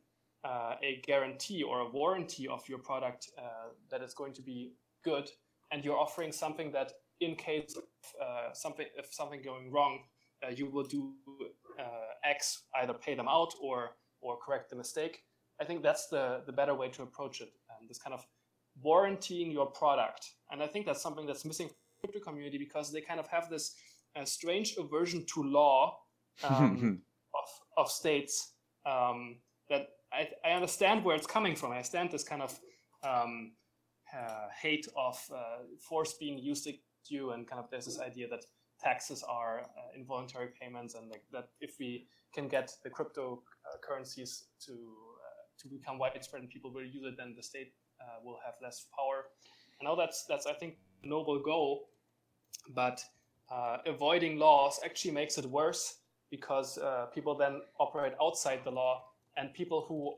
[0.43, 4.73] uh, a guarantee or a warranty of your product uh, that is going to be
[5.03, 5.29] good,
[5.71, 6.91] and you're offering something that,
[7.21, 7.83] in case of
[8.21, 9.99] uh, something, if something going wrong,
[10.45, 11.13] uh, you will do
[11.79, 13.91] uh, X, either pay them out or
[14.21, 15.23] or correct the mistake.
[15.61, 17.51] I think that's the the better way to approach it.
[17.69, 18.25] Um, this kind of
[18.81, 22.91] warranting your product, and I think that's something that's missing from the crypto community because
[22.91, 23.75] they kind of have this
[24.15, 25.97] uh, strange aversion to law
[26.43, 27.01] um,
[27.35, 28.53] of of states
[28.85, 29.37] um,
[29.69, 31.71] that I, I understand where it's coming from.
[31.71, 32.59] I understand this kind of
[33.03, 33.51] um,
[34.13, 36.67] uh, hate of uh, force being used
[37.09, 38.45] you, and kind of there's this idea that
[38.79, 44.73] taxes are uh, involuntary payments, and like that if we can get the cryptocurrencies to
[44.73, 48.55] uh, to become widespread and people will use it, then the state uh, will have
[48.61, 49.25] less power.
[49.79, 51.89] I know that's that's I think a noble goal,
[52.75, 53.03] but
[53.51, 55.97] uh, avoiding laws actually makes it worse
[56.29, 56.79] because
[57.13, 59.03] people then operate outside the law
[59.35, 60.15] and people who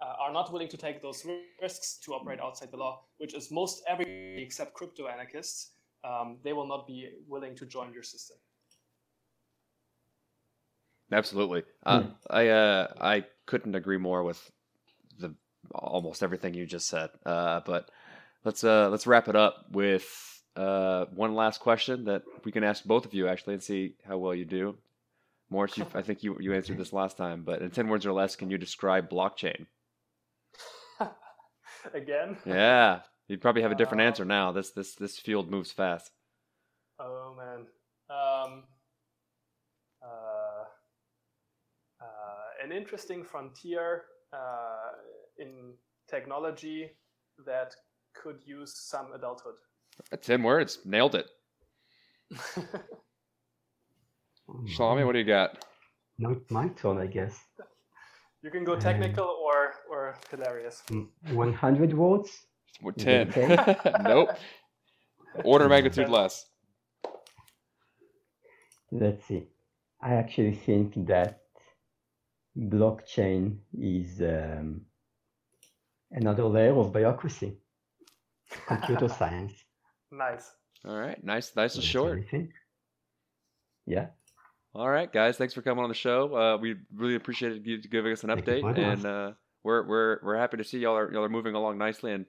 [0.00, 1.26] uh, are not willing to take those
[1.62, 5.72] risks to operate outside the law, which is most everybody except crypto anarchists,
[6.04, 8.36] um, they will not be willing to join your system.
[11.12, 12.10] Absolutely, uh, hmm.
[12.30, 14.50] I uh, I couldn't agree more with
[15.18, 15.34] the
[15.74, 17.10] almost everything you just said.
[17.24, 17.90] Uh, but
[18.44, 22.84] let's uh, let's wrap it up with uh, one last question that we can ask
[22.84, 24.76] both of you actually and see how well you do.
[25.50, 28.34] Morris, I think you, you answered this last time, but in 10 words or less,
[28.34, 29.66] can you describe blockchain?
[31.94, 32.36] Again?
[32.46, 33.00] Yeah.
[33.28, 34.52] You'd probably have a different uh, answer now.
[34.52, 36.10] This this this field moves fast.
[36.98, 37.66] Oh man.
[38.10, 38.64] Um,
[40.02, 40.64] uh,
[42.02, 44.02] uh, an interesting frontier
[44.32, 44.92] uh,
[45.38, 45.72] in
[46.08, 46.90] technology
[47.46, 47.74] that
[48.14, 49.54] could use some adulthood.
[50.20, 50.80] 10 words.
[50.84, 51.30] Nailed it.
[54.66, 55.64] Schlomi, what do you got?
[56.18, 57.38] No, my turn, I guess.
[58.42, 60.82] You can go technical um, or or hilarious.
[60.90, 61.52] Mm, one
[62.82, 63.04] hundred words.
[63.04, 64.02] Ten.
[64.04, 64.30] nope.
[65.44, 66.46] Order of magnitude less.
[68.92, 69.48] Let's see.
[70.00, 71.40] I actually think that
[72.56, 74.82] blockchain is um,
[76.12, 77.56] another layer of bureaucracy,
[78.68, 79.52] computer science.
[80.12, 80.52] Nice.
[80.86, 81.22] All right.
[81.24, 81.56] Nice.
[81.56, 82.24] Nice and short.
[83.86, 84.06] Yeah.
[84.74, 85.36] All right, guys.
[85.36, 86.36] Thanks for coming on the show.
[86.36, 90.56] Uh, we really appreciate you giving us an update, and uh, we're we're we're happy
[90.56, 92.26] to see y'all are y'all are moving along nicely, and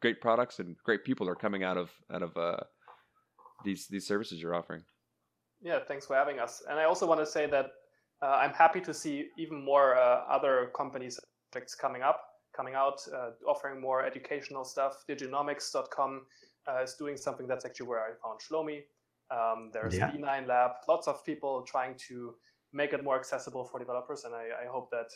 [0.00, 2.56] great products and great people are coming out of out of uh,
[3.64, 4.82] these these services you're offering.
[5.60, 6.62] Yeah, thanks for having us.
[6.68, 7.66] And I also want to say that
[8.22, 11.18] uh, I'm happy to see even more uh, other companies
[11.50, 12.20] projects coming up,
[12.56, 15.04] coming out, uh, offering more educational stuff.
[15.08, 16.22] Diginomics.com
[16.82, 18.82] is doing something that's actually where I found Schlomi.
[19.30, 20.10] Um, there's yeah.
[20.10, 22.34] B9 Lab, lots of people trying to
[22.72, 25.08] make it more accessible for developers, and I, I hope that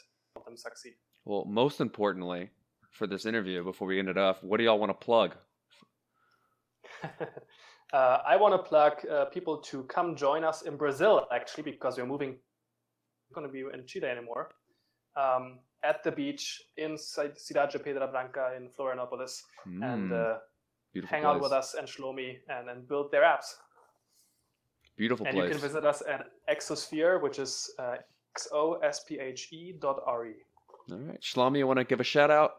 [0.45, 0.95] them succeed.
[1.25, 2.51] Well, most importantly,
[2.93, 5.35] for this interview, before we end it off, what do y'all want to plug?
[7.93, 11.99] uh, I want to plug uh, people to come join us in Brazil, actually, because
[11.99, 12.37] we're moving,
[13.35, 14.51] going to be in Chile anymore,
[15.17, 20.35] um, at the beach in Cidade Pedra Branca in Florianopolis, mm, and uh,
[20.95, 21.25] hang place.
[21.25, 23.55] out with us and Schlomi and, and build their apps.
[24.97, 25.49] Beautiful and place.
[25.49, 27.97] you can visit us at Exosphere, which is uh,
[28.37, 30.35] X-O-S-P-H-E dot R-E.
[30.91, 31.21] All right.
[31.21, 32.53] Schlomi, you want to give a shout out?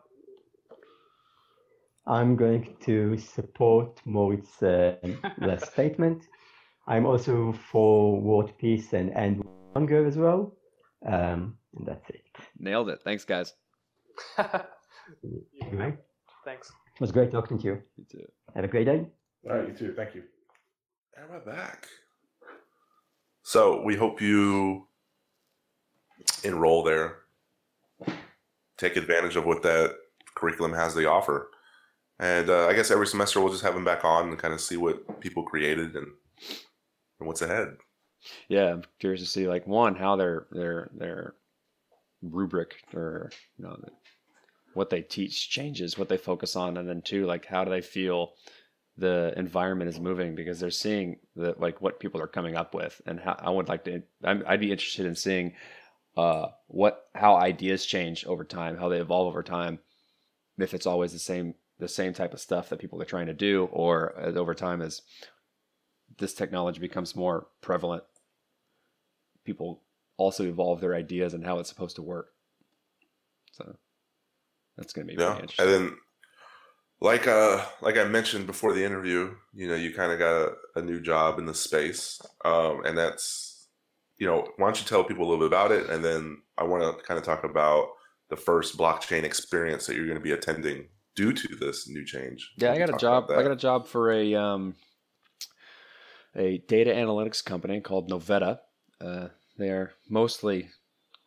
[2.05, 4.95] I'm going to support Moritz's uh,
[5.37, 6.23] last statement.
[6.87, 9.43] I'm also for world peace and end
[9.73, 10.53] hunger as well.
[11.05, 12.25] Um, and that's it.
[12.59, 13.01] Nailed it.
[13.03, 13.53] Thanks, guys.
[15.71, 15.97] Right?
[16.45, 16.69] Thanks.
[16.69, 17.81] It was great talking to you.
[17.97, 18.25] You too.
[18.55, 19.05] Have a great day.
[19.49, 19.93] All right, you too.
[19.95, 20.23] Thank you.
[21.17, 21.87] And we're back.
[23.43, 24.87] So we hope you
[26.43, 27.17] enroll there,
[28.77, 29.95] take advantage of what that
[30.35, 31.49] curriculum has to offer.
[32.19, 34.61] And uh, I guess every semester we'll just have them back on and kind of
[34.61, 36.07] see what people created and,
[37.19, 37.75] and what's ahead.
[38.47, 41.35] Yeah, I'm curious to see like one how their their their
[42.21, 43.77] rubric or you know
[44.73, 47.81] what they teach changes, what they focus on, and then two like how do they
[47.81, 48.33] feel
[48.97, 53.01] the environment is moving because they're seeing that like what people are coming up with
[53.07, 55.53] and how I would like to I'm, I'd be interested in seeing
[56.15, 59.79] uh what how ideas change over time, how they evolve over time,
[60.59, 63.33] if it's always the same the same type of stuff that people are trying to
[63.33, 65.01] do or as over time as
[66.17, 68.03] this technology becomes more prevalent
[69.43, 69.81] people
[70.17, 72.29] also evolve their ideas and how it's supposed to work.
[73.51, 73.75] So
[74.77, 75.97] that's going to be Yeah, and then
[77.01, 80.53] like uh like I mentioned before the interview, you know, you kind of got a,
[80.79, 83.67] a new job in the space, um, and that's
[84.17, 86.63] you know, why don't you tell people a little bit about it, and then I
[86.63, 87.89] want to kind of talk about
[88.29, 92.51] the first blockchain experience that you're going to be attending due to this new change.
[92.57, 93.29] yeah, I got a job.
[93.29, 94.75] I got a job for a um,
[96.35, 98.59] a data analytics company called Novetta.
[98.99, 100.69] Uh, they are mostly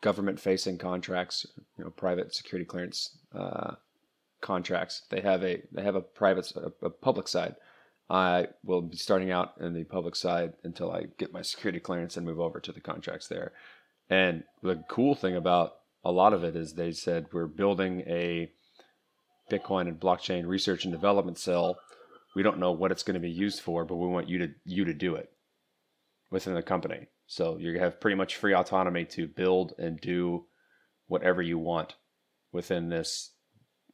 [0.01, 1.47] government facing contracts,
[1.79, 3.75] you know, private security clearance uh,
[4.41, 5.03] contracts.
[5.11, 7.57] They have a they have a private a, a public side.
[8.09, 12.17] I will be starting out in the public side until I get my security clearance
[12.17, 13.53] and move over to the contracts there.
[14.09, 18.49] And the cool thing about a lot of it is they said we're building a
[19.51, 21.79] Bitcoin and blockchain research and development cell.
[22.35, 24.49] We don't know what it's going to be used for, but we want you to
[24.65, 25.31] you to do it
[26.31, 27.09] within the company.
[27.27, 30.47] So you have pretty much free autonomy to build and do
[31.07, 31.95] whatever you want
[32.53, 33.33] within this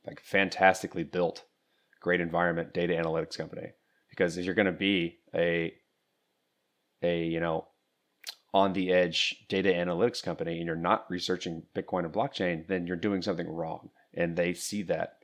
[0.06, 1.44] like fantastically built,
[2.00, 3.72] great environment data analytics company.
[4.10, 5.74] Because if you're going to be a
[7.02, 7.68] a you know
[8.54, 12.96] on the edge data analytics company and you're not researching Bitcoin and blockchain, then you're
[12.96, 15.21] doing something wrong, and they see that,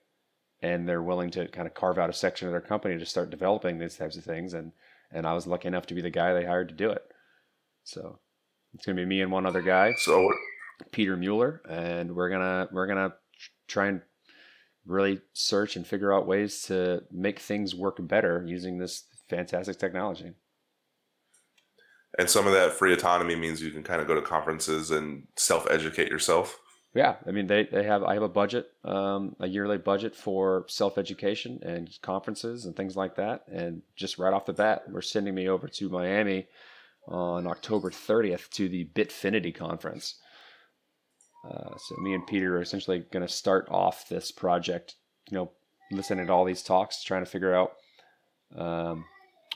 [0.63, 3.31] and they're willing to kind of carve out a section of their company to start
[3.31, 4.55] developing these types of things.
[4.55, 4.73] And
[5.11, 7.03] and I was lucky enough to be the guy they hired to do it.
[7.85, 8.19] So
[8.75, 9.95] it's gonna be me and one other guy.
[9.99, 10.31] So
[10.93, 13.15] Peter Mueller, and we're gonna we're gonna
[13.67, 14.03] try and
[14.87, 20.33] really search and figure out ways to make things work better using this fantastic technology.
[22.19, 25.27] and some of that free autonomy means you can kind of go to conferences and
[25.37, 26.59] self-educate yourself.
[26.99, 30.65] Yeah, I mean they, they have I have a budget, um, a yearly budget for
[30.67, 33.45] self education and conferences and things like that.
[33.47, 36.49] And just right off the bat, we're sending me over to Miami
[37.07, 40.17] on October 30th to the Bitfinity conference.
[41.49, 44.97] Uh, so me and Peter are essentially going to start off this project,
[45.31, 45.53] you know,
[45.93, 47.75] listening to all these talks, trying to figure out
[48.57, 49.05] um,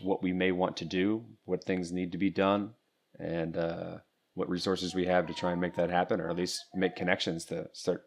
[0.01, 2.75] what we may want to do, what things need to be done,
[3.19, 3.97] and uh,
[4.35, 7.45] what resources we have to try and make that happen, or at least make connections
[7.47, 8.05] to start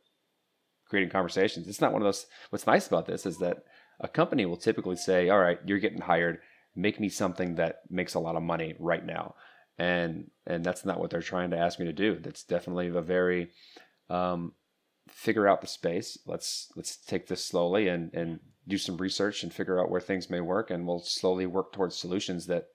[0.90, 1.68] creating conversations.
[1.68, 2.26] It's not one of those.
[2.50, 3.64] What's nice about this is that
[4.00, 6.40] a company will typically say, "All right, you're getting hired.
[6.76, 9.36] Make me something that makes a lot of money right now,"
[9.78, 12.20] and and that's not what they're trying to ask me to do.
[12.20, 13.52] That's definitely a very
[14.10, 14.54] um,
[15.08, 16.18] figure out the space.
[16.26, 20.30] Let's let's take this slowly and and do some research and figure out where things
[20.30, 22.68] may work, and we'll slowly work towards solutions that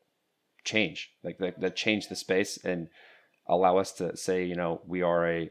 [0.64, 2.88] change, like that, that change the space and
[3.48, 5.50] allow us to say, you know, we are a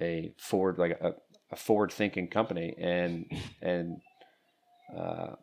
[0.00, 1.14] a forward like a,
[1.50, 3.26] a forward thinking company and
[3.62, 4.00] and
[4.96, 5.34] uh,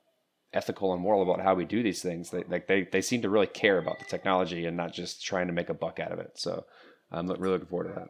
[0.53, 2.29] ethical and moral about how we do these things.
[2.29, 5.47] They like they, they seem to really care about the technology and not just trying
[5.47, 6.31] to make a buck out of it.
[6.35, 6.65] So
[7.11, 8.09] I'm really looking forward to that.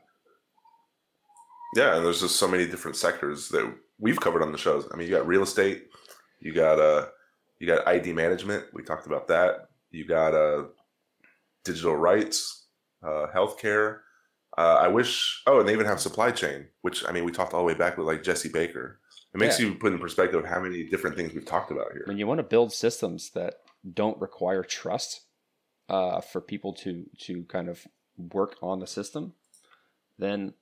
[1.76, 4.88] Yeah, and there's just so many different sectors that we've covered on the shows.
[4.92, 5.88] I mean, you got real estate,
[6.40, 7.08] you got uh,
[7.60, 8.66] you got ID management.
[8.74, 9.70] We talked about that.
[9.92, 10.66] You got uh,
[11.64, 12.67] digital rights,
[13.04, 14.00] uh, healthcare.
[14.58, 15.44] Uh, I wish.
[15.46, 17.74] Oh, and they even have supply chain, which I mean, we talked all the way
[17.76, 19.00] back with like Jesse Baker.
[19.34, 19.68] It makes Yeah.
[19.68, 22.04] you put in perspective how many different things we've talked about here.
[22.06, 23.56] When you want to build systems that
[23.94, 25.22] don't require trust
[25.90, 27.86] uh, for people to to kind of
[28.18, 29.34] work on the system,
[30.18, 30.54] then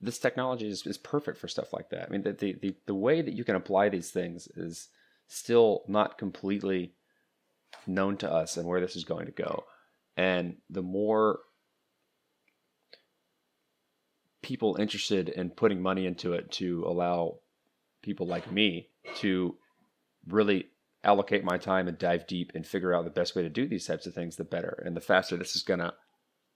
[0.00, 2.06] this technology is, is perfect for stuff like that.
[2.06, 4.88] I mean, the, the, the, the way that you can apply these things is
[5.26, 6.92] still not completely
[7.86, 9.64] known to us and where this is going to go.
[10.16, 11.40] And the more
[14.42, 17.38] people interested in putting money into it to allow
[18.02, 19.56] people like me to
[20.28, 20.68] really
[21.02, 23.86] allocate my time and dive deep and figure out the best way to do these
[23.86, 24.82] types of things, the better.
[24.84, 25.94] And the faster this is going to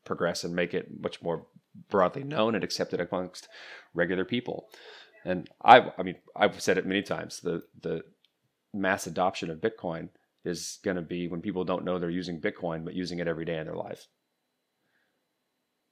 [0.04, 1.46] progress and make it much more
[1.88, 3.48] broadly known and accepted amongst
[3.94, 4.68] regular people.
[5.24, 7.40] And I, I mean, I've said it many times.
[7.40, 8.02] The the
[8.72, 10.08] mass adoption of Bitcoin
[10.44, 13.44] is going to be when people don't know they're using Bitcoin, but using it every
[13.44, 14.06] day in their life.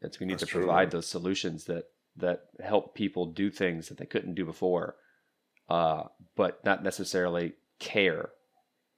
[0.01, 1.85] It's we need That's to true, provide those solutions that
[2.17, 4.97] that help people do things that they couldn't do before,
[5.69, 6.05] uh,
[6.37, 8.31] but not necessarily care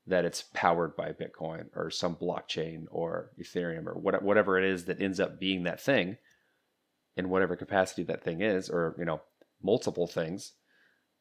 [0.06, 4.86] that it's powered by Bitcoin or some blockchain or Ethereum or what, whatever it is
[4.86, 6.16] that ends up being that thing
[7.16, 9.20] in whatever capacity that thing is, or you know,
[9.62, 10.52] multiple things.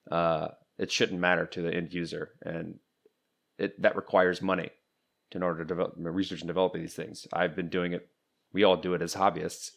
[0.09, 2.79] Uh, it shouldn't matter to the end user, and
[3.59, 4.69] it that requires money
[5.31, 7.27] in order to develop research and develop these things.
[7.33, 8.07] I've been doing it.
[8.53, 9.71] We all do it as hobbyists,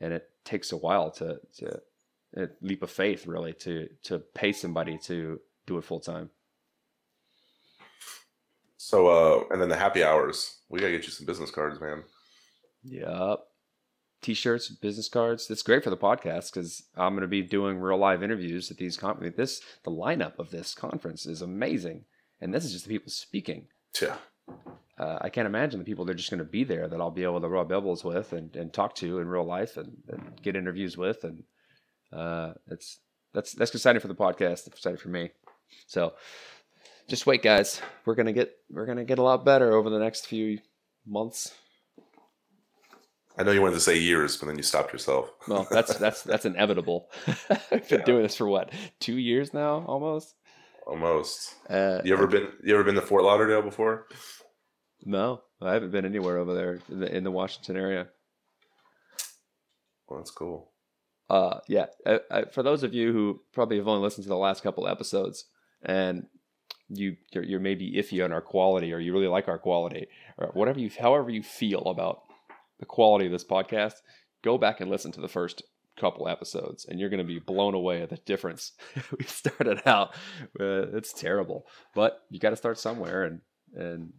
[0.00, 1.80] and it takes a while to to
[2.36, 6.30] a leap of faith really to to pay somebody to do it full time.
[8.76, 10.60] So, uh, and then the happy hours.
[10.68, 12.04] We gotta get you some business cards, man.
[12.84, 13.40] Yep.
[14.22, 15.50] T-shirts, business cards.
[15.50, 18.76] It's great for the podcast because I'm going to be doing real live interviews at
[18.76, 19.36] these conferences.
[19.36, 22.04] This the lineup of this conference is amazing,
[22.40, 23.66] and this is just the people speaking.
[24.00, 24.16] Yeah.
[24.98, 27.10] Uh, I can't imagine the people that are just going to be there that I'll
[27.10, 30.40] be able to rub elbows with and, and talk to in real life and, and
[30.42, 31.42] get interviews with, and
[32.12, 32.98] uh, it's
[33.32, 34.66] that's that's exciting for the podcast.
[34.66, 35.30] It's exciting for me.
[35.86, 36.14] So
[37.08, 37.80] just wait, guys.
[38.04, 40.58] We're gonna get we're gonna get a lot better over the next few
[41.06, 41.54] months.
[43.38, 45.30] I know you wanted to say years, but then you stopped yourself.
[45.48, 47.08] Well, that's that's that's inevitable.
[47.48, 48.04] I've been Yeah.
[48.04, 50.34] doing this for what two years now, almost.
[50.90, 51.54] Almost.
[51.70, 52.48] Uh, You ever been?
[52.64, 54.08] You ever been to Fort Lauderdale before?
[55.04, 58.08] No, I haven't been anywhere over there in the, in the Washington area.
[60.08, 60.72] Well, that's cool.
[61.30, 61.86] Uh, yeah.
[62.04, 64.88] I, I, for those of you who probably have only listened to the last couple
[64.88, 65.44] episodes
[65.84, 66.26] and
[66.88, 70.48] you you're, you're maybe iffy on our quality or you really like our quality or
[70.54, 72.22] whatever you however you feel about
[72.80, 73.94] the quality of this podcast,
[74.42, 75.62] go back and listen to the first
[75.98, 78.72] couple episodes and you're going to be blown away at the difference.
[79.18, 80.14] we started out
[80.58, 83.40] uh, it's terrible, but you got to start somewhere and
[83.74, 84.12] and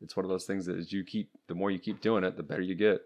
[0.00, 2.36] it's one of those things that as you keep the more you keep doing it,
[2.36, 3.00] the better you get.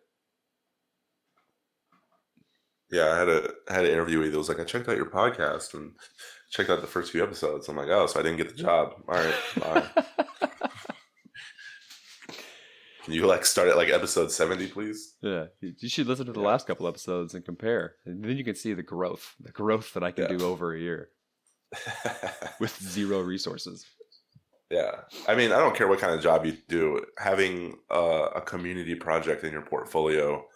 [2.90, 4.34] Yeah, I had a I had an interview with you.
[4.34, 5.92] It was like I checked out your podcast and
[6.50, 7.68] checked out the first few episodes.
[7.68, 8.94] I'm like, oh, so I didn't get the job.
[9.08, 10.48] All right, bye.
[13.04, 15.14] Can you like start at like episode 70, please?
[15.22, 16.46] Yeah, you you should listen to the Yeah.
[16.46, 20.04] last couple episodes and compare, and then you can see the growth, the growth that
[20.04, 20.36] I can Yeah.
[20.38, 21.10] do over a year
[22.60, 23.86] with zero resources.
[24.70, 27.04] yeah, I mean, I don't care what kind of job you do.
[27.18, 28.00] Having a,
[28.36, 30.46] a community project in your portfolio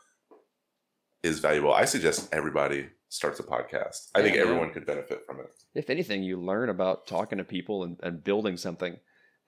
[1.22, 1.72] is valuable.
[1.74, 4.10] I suggest everybody starts a podcast.
[4.14, 5.48] I Yeah, think everyone could benefit from it.
[5.74, 8.98] If anything, you learn about talking to people and, and building something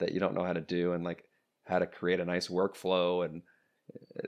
[0.00, 1.24] that you don't know how to do, and like
[1.68, 3.24] how to create a nice workflow.
[3.24, 3.42] And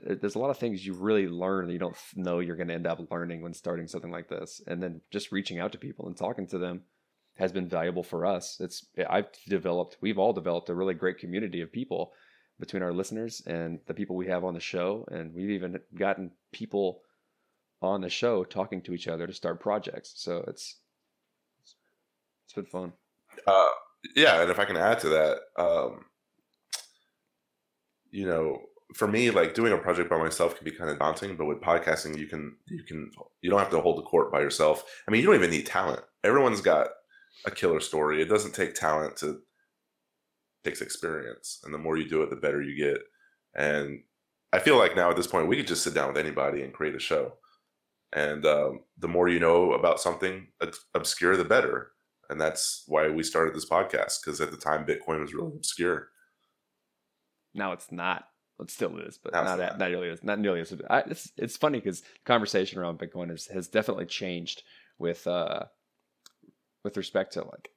[0.07, 2.67] uh, there's a lot of things you really learn that you don't know you're going
[2.69, 4.61] to end up learning when starting something like this.
[4.67, 6.81] And then just reaching out to people and talking to them
[7.37, 8.57] has been valuable for us.
[8.59, 12.13] It's I've developed, we've all developed a really great community of people
[12.59, 16.31] between our listeners and the people we have on the show, and we've even gotten
[16.53, 17.01] people
[17.81, 20.13] on the show talking to each other to start projects.
[20.15, 20.77] So it's
[22.45, 22.93] it's been fun.
[23.47, 23.67] Uh,
[24.15, 26.05] yeah, and if I can add to that, um,
[28.11, 28.61] you know,
[28.93, 31.61] for me, like doing a project by myself can be kind of daunting, but with
[31.61, 33.09] podcasting, you can you can
[33.41, 34.83] you don't have to hold the court by yourself.
[35.07, 36.01] I mean, you don't even need talent.
[36.23, 36.87] Everyone's got
[37.45, 38.21] a killer story.
[38.21, 39.37] It doesn't take talent to it
[40.63, 43.01] takes experience, and the more you do it, the better you get.
[43.55, 44.03] And
[44.53, 46.73] I feel like now at this point, we could just sit down with anybody and
[46.73, 47.33] create a show.
[48.13, 50.47] And um, the more you know about something
[50.93, 51.91] obscure, the better
[52.31, 56.07] and that's why we started this podcast because at the time bitcoin was really obscure
[57.53, 58.27] Now it's not.
[58.59, 59.79] It still is, but not, not.
[59.79, 60.73] not nearly as not nearly as.
[60.89, 64.61] I, it's it's funny because conversation around Bitcoin has, has definitely changed
[64.99, 65.63] with uh
[66.83, 67.69] with respect to like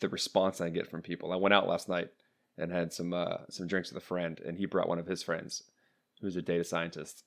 [0.00, 1.32] the response I get from people.
[1.32, 2.10] I went out last night
[2.56, 5.24] and had some uh some drinks with a friend, and he brought one of his
[5.24, 5.64] friends
[6.20, 7.24] who's a data scientist,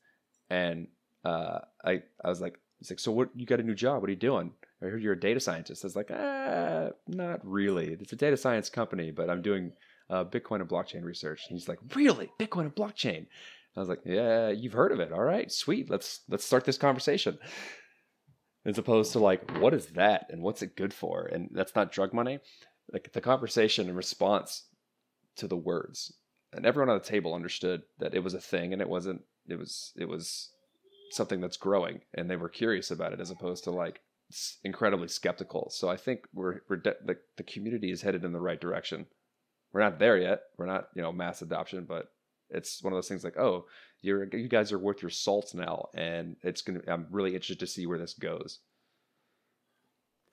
[0.50, 0.88] and
[1.26, 3.30] uh I I was like, he's like, so what?
[3.36, 4.02] You got a new job?
[4.02, 4.54] What are you doing?
[4.82, 5.84] I heard you're a data scientist.
[5.84, 7.98] I was like, ah, not really.
[8.00, 9.74] It's a data science company, but I'm doing
[10.12, 11.46] uh, Bitcoin and blockchain research.
[11.50, 13.26] And he's like, really, Bitcoin and blockchain?
[13.76, 15.14] I was like, yeah, you've heard of it.
[15.14, 15.90] All right, sweet.
[15.90, 17.38] Let's let's start this conversation.
[18.66, 21.26] As opposed to like, what is that and what's it good for?
[21.26, 22.40] And that's not drug money.
[22.92, 24.66] Like the conversation in response
[25.38, 26.14] to the words,
[26.52, 29.22] and everyone on the table understood that it was a thing and it wasn't.
[29.48, 30.50] It was it was
[31.12, 34.02] something that's growing, and they were curious about it as opposed to like
[34.64, 35.70] incredibly skeptical.
[35.74, 39.08] So I think we're we're de- the the community is headed in the right direction.
[39.74, 40.42] We're not there yet.
[40.58, 42.12] We're not you know mass adoption, but
[42.50, 43.66] it's one of those things like oh
[44.02, 46.82] you're you guys are worth your salt now, and it's gonna.
[46.88, 48.60] I'm really interested to see where this goes.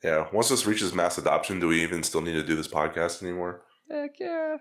[0.02, 0.26] Yeah.
[0.32, 3.62] Once this reaches mass adoption, do we even still need to do this podcast anymore?
[3.90, 4.56] Heck yeah!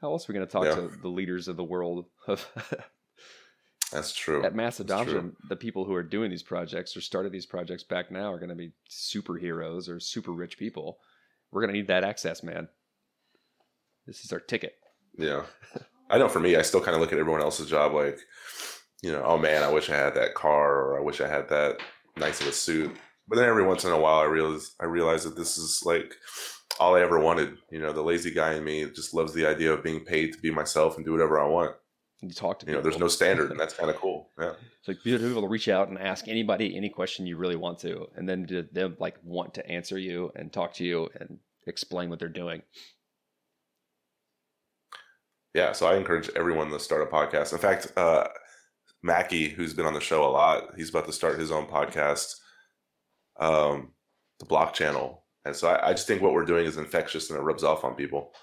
[0.00, 0.74] How else are we gonna talk Yeah.
[0.76, 2.46] to the leaders of the world of
[3.92, 4.44] That's true.
[4.44, 8.10] at mass adoption, the people who are doing these projects or started these projects back
[8.10, 10.98] now are going to be superheroes or super rich people.
[11.52, 12.68] We're going to need that access, man.
[14.06, 14.76] This is our ticket.
[15.18, 15.42] Yeah.
[16.10, 18.18] I know for me, I still kind of look at everyone else's job like,
[19.02, 21.48] you know, oh man, I wish I had that car or I wish I had
[21.48, 21.78] that
[22.16, 22.96] nice of a suit.
[23.28, 26.14] But then every once in a while, I realize I realize that this is like
[26.78, 27.56] all I ever wanted.
[27.70, 30.38] You know, the lazy guy in me just loves the idea of being paid to
[30.38, 31.74] be myself and do whatever I want.
[32.22, 34.30] You talk to You know, there's no standard, and that's kind of cool.
[34.38, 34.52] Yeah.
[34.78, 37.78] It's like be able to reach out and ask anybody any question you really want
[37.80, 42.10] to, and then them like want to answer you and talk to you and explain
[42.10, 42.62] what they're doing.
[45.56, 47.54] Yeah, so I encourage everyone to start a podcast.
[47.54, 48.28] In fact, uh,
[49.02, 52.34] Mackie, who's been on the show a lot, he's about to start his own podcast,
[53.40, 53.92] um,
[54.38, 55.24] the Block Channel.
[55.46, 57.84] And so I, I just think what we're doing is infectious and it rubs off
[57.84, 58.34] on people.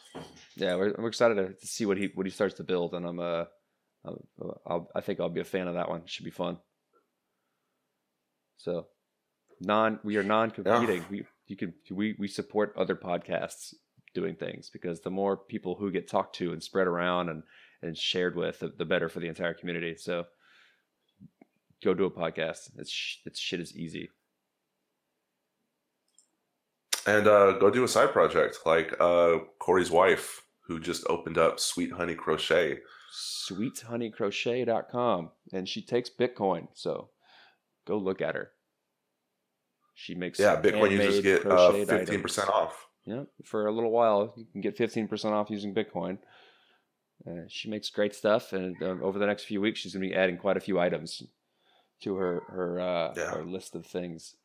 [0.56, 3.20] Yeah, we're, we're excited to, see what he what he starts to build, and I'm
[3.20, 3.46] uh,
[4.66, 6.08] I'll, I think I'll be a fan of that one.
[6.08, 6.58] Should be fun.
[8.58, 8.88] So,
[9.62, 11.06] non we are non competing.
[11.12, 13.76] We you can we we support other podcasts
[14.14, 17.44] doing things because the more people who get talked to and spread around and
[17.82, 19.96] and shared with, the, the better for the entire community.
[19.98, 20.26] So,
[21.84, 22.70] go do a podcast.
[22.78, 24.10] It's sh- it's shit is easy.
[27.06, 31.60] And uh, go do a side project like uh, Corey's wife, who just opened up
[31.60, 32.80] Sweet Honey Crochet.
[33.14, 37.10] sweethoneycrochet.com and she takes bitcoin so
[37.86, 38.52] go look at her
[39.94, 42.40] she makes Yeah, Bitcoin users handmade get uh, 15% items.
[42.50, 42.88] off.
[43.06, 46.18] Yeah for a little while you can get 15% off using bitcoin
[47.28, 50.10] uh, she makes great stuff and uh, over the next few weeks she's going to
[50.10, 51.22] be adding quite a few items
[52.02, 53.32] to her her, uh, Yeah.
[53.36, 54.36] her list of things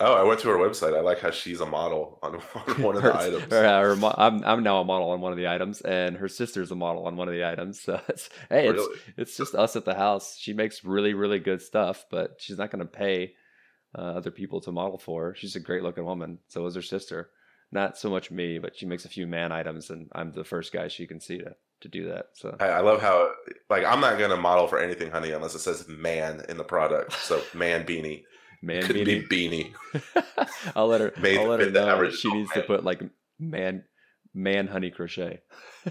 [0.00, 0.96] Oh, I went to her website.
[0.96, 3.52] I like how she's a model on, on one of the Her- items.
[3.52, 6.28] her, uh, her I'm, I'm now a model on one of the items and her
[6.28, 8.86] sister's a model on one of the items so it's, hey it's,
[9.16, 10.36] it's just us at the house.
[10.38, 13.34] She makes really, really good stuff, but she's not going to pay
[13.96, 15.34] uh, other people to model for.
[15.34, 16.38] She's a great looking woman.
[16.48, 17.30] So is her sister.
[17.70, 20.72] Not so much me, but she makes a few man items, and I'm the first
[20.72, 22.28] guy she can see to, to do that.
[22.32, 23.30] So I, I love how,
[23.68, 26.64] like, I'm not going to model for anything, honey, unless it says man in the
[26.64, 27.12] product.
[27.12, 28.24] So, man beanie.
[28.62, 29.28] man, Could beanie.
[29.28, 30.44] be beanie.
[30.76, 31.12] I'll let her.
[31.20, 33.02] Made I'll let her know she needs to put like
[33.38, 33.84] man,
[34.32, 35.40] man honey crochet.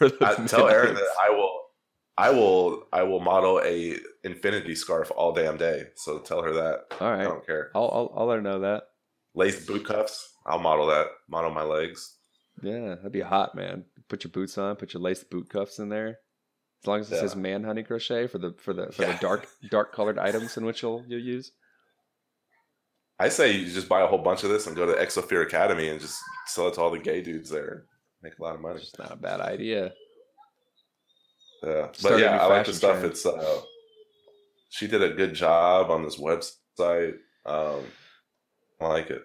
[0.00, 1.61] I tell Aaron that I will,
[2.18, 5.84] I will, I will model a infinity scarf all damn day.
[5.96, 6.80] So tell her that.
[7.00, 7.70] All I don't care.
[7.74, 8.84] I'll, I'll I'll let her know that.
[9.34, 10.34] Lace boot cuffs.
[10.44, 11.06] I'll model that.
[11.28, 12.16] Model my legs.
[12.62, 13.84] Yeah, that'd be hot, man.
[14.08, 16.18] Put your boots on, put your lace boot cuffs in there.
[16.82, 17.20] As long as it Yeah.
[17.22, 19.12] says man honey crochet for the for the for Yeah.
[19.12, 21.52] the dark dark colored items in which you'll you'll use.
[23.18, 25.88] I say you just buy a whole bunch of this and go to Exosphere Academy
[25.88, 27.84] and just sell it to all the gay dudes there.
[28.22, 28.80] Make a lot of money.
[28.80, 29.92] It's not a bad idea.
[31.64, 32.98] Yeah, but yeah, I like the stuff.
[32.98, 33.12] trend.
[33.12, 33.60] It's uh,
[34.70, 37.14] she did a good job on this website.
[37.46, 37.84] Um,
[38.80, 39.22] I like it.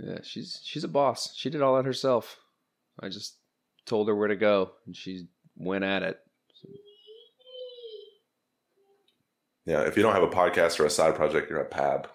[0.00, 1.34] Yeah, she's she's a boss.
[1.34, 2.38] She did all that herself.
[3.00, 3.38] I just
[3.86, 5.26] told her where to go, and she
[5.56, 6.20] went at it.
[9.66, 12.06] Yeah, if you don't have a podcast or a side project, you're a pab.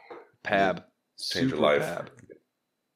[0.44, 0.84] Pab,
[1.20, 1.82] Change your life.
[1.82, 2.08] Pab.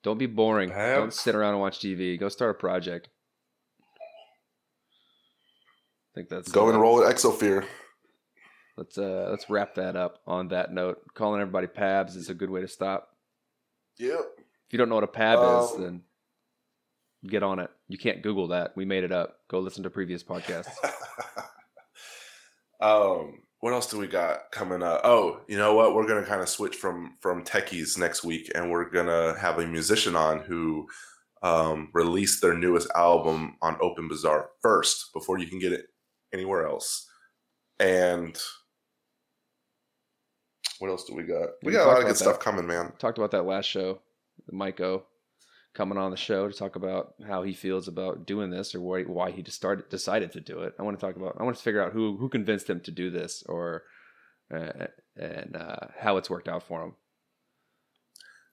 [0.03, 0.69] Don't be boring.
[0.69, 0.95] Pab.
[0.95, 2.19] Don't sit around and watch TV.
[2.19, 3.10] Go start a project.
[6.10, 7.65] I think that's Go uh, enroll at Exosphere.
[8.77, 11.02] Let's uh let's wrap that up on that note.
[11.14, 13.10] Calling everybody Pabs is a good way to stop.
[13.98, 14.19] Yep.
[14.38, 16.02] If you don't know what a Pab is, Um, then
[17.27, 17.69] get on it.
[17.90, 18.72] You can't Google that.
[18.77, 19.40] We made it up.
[19.49, 20.72] Go listen to previous podcasts.
[22.81, 25.02] um, what else do we got coming up?
[25.03, 25.94] Oh, you know what?
[25.94, 29.68] We're gonna kind of switch from from techies next week, and we're gonna have a
[29.68, 30.88] musician on who
[31.44, 35.88] um, released their newest album on Open Bazaar first before you can get it
[36.34, 37.07] anywhere else.
[37.80, 38.38] And
[40.80, 41.49] what else do we got?
[41.64, 42.43] We We got a lot of about good stuff that.
[42.43, 42.93] coming, man.
[42.97, 43.99] Talked about that last show.
[44.47, 45.06] the Miko
[45.73, 49.03] coming on the show to talk about how he feels about doing this or why
[49.03, 50.73] why he just started decided to do it.
[50.80, 51.38] I want to talk about.
[51.39, 53.84] I want to figure out who who convinced him to do this or
[54.53, 56.95] uh, and uh, how it's worked out for him.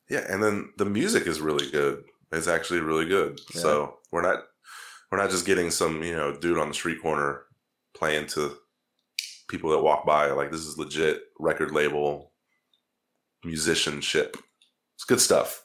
[0.08, 2.04] Yeah, and then the music is really good.
[2.32, 3.40] It's actually really good.
[3.54, 3.60] Yeah.
[3.60, 4.44] So we're not
[5.10, 7.45] we're not just getting some you know dude on the street corner
[7.96, 8.56] playing to
[9.48, 10.30] people that walk by.
[10.30, 12.32] Like this is legit record label
[13.44, 14.36] musicianship.
[14.94, 15.62] It's good stuff.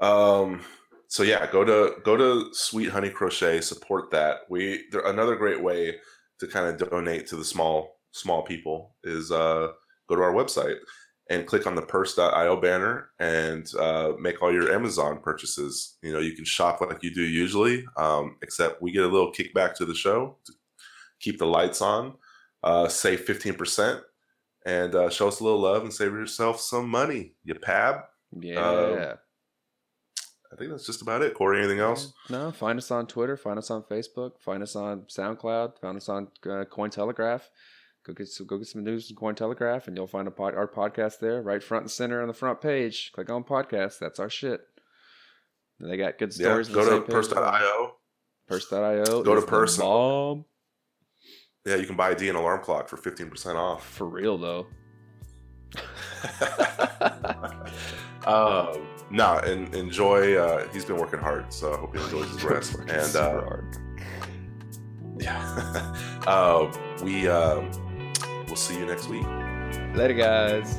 [0.00, 0.62] Um,
[1.08, 4.40] so yeah, go to go to Sweet Honey Crochet, support that.
[4.50, 5.96] We there another great way
[6.40, 9.68] to kind of donate to the small small people is uh,
[10.08, 10.76] go to our website
[11.28, 15.96] and click on the purse.io banner and uh, make all your Amazon purchases.
[16.02, 19.32] You know, you can shop like you do usually, um, except we get a little
[19.32, 20.52] kickback to the show to
[21.20, 22.14] keep the lights on,
[22.62, 24.00] uh, save 15%,
[24.64, 27.34] and uh, show us a little love and save yourself some money.
[27.44, 28.04] You pab.
[28.38, 28.60] Yeah.
[28.60, 29.16] Um,
[30.52, 31.34] I think that's just about it.
[31.34, 32.12] Corey, anything else?
[32.30, 36.08] No, find us on Twitter, find us on Facebook, find us on SoundCloud, find us
[36.08, 37.42] on uh, Cointelegraph.
[38.06, 40.68] Go get some, go get some news in Cointelegraph, and you'll find a pod, our
[40.68, 43.10] podcast there, right front and center on the front page.
[43.12, 43.98] Click on podcast.
[43.98, 44.60] That's our shit.
[45.80, 46.68] They got good stories.
[46.68, 47.96] on go to purse.io.
[48.46, 49.22] Purse.io.
[49.22, 49.76] Go to Purse.
[49.76, 50.44] bomb.
[51.66, 53.84] Yeah, you can buy a D an alarm clock for 15% off.
[53.84, 54.68] For real though.
[58.24, 60.36] um, no, and enjoy.
[60.36, 62.78] Uh, he's been working hard, so I hope he enjoys his rest.
[62.78, 63.76] Working and super uh, hard.
[65.18, 66.72] yeah, uh,
[67.02, 67.62] we uh,
[68.46, 69.26] we'll see you next week.
[69.94, 70.78] Later, guys.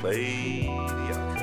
[0.00, 1.35] Play the outro.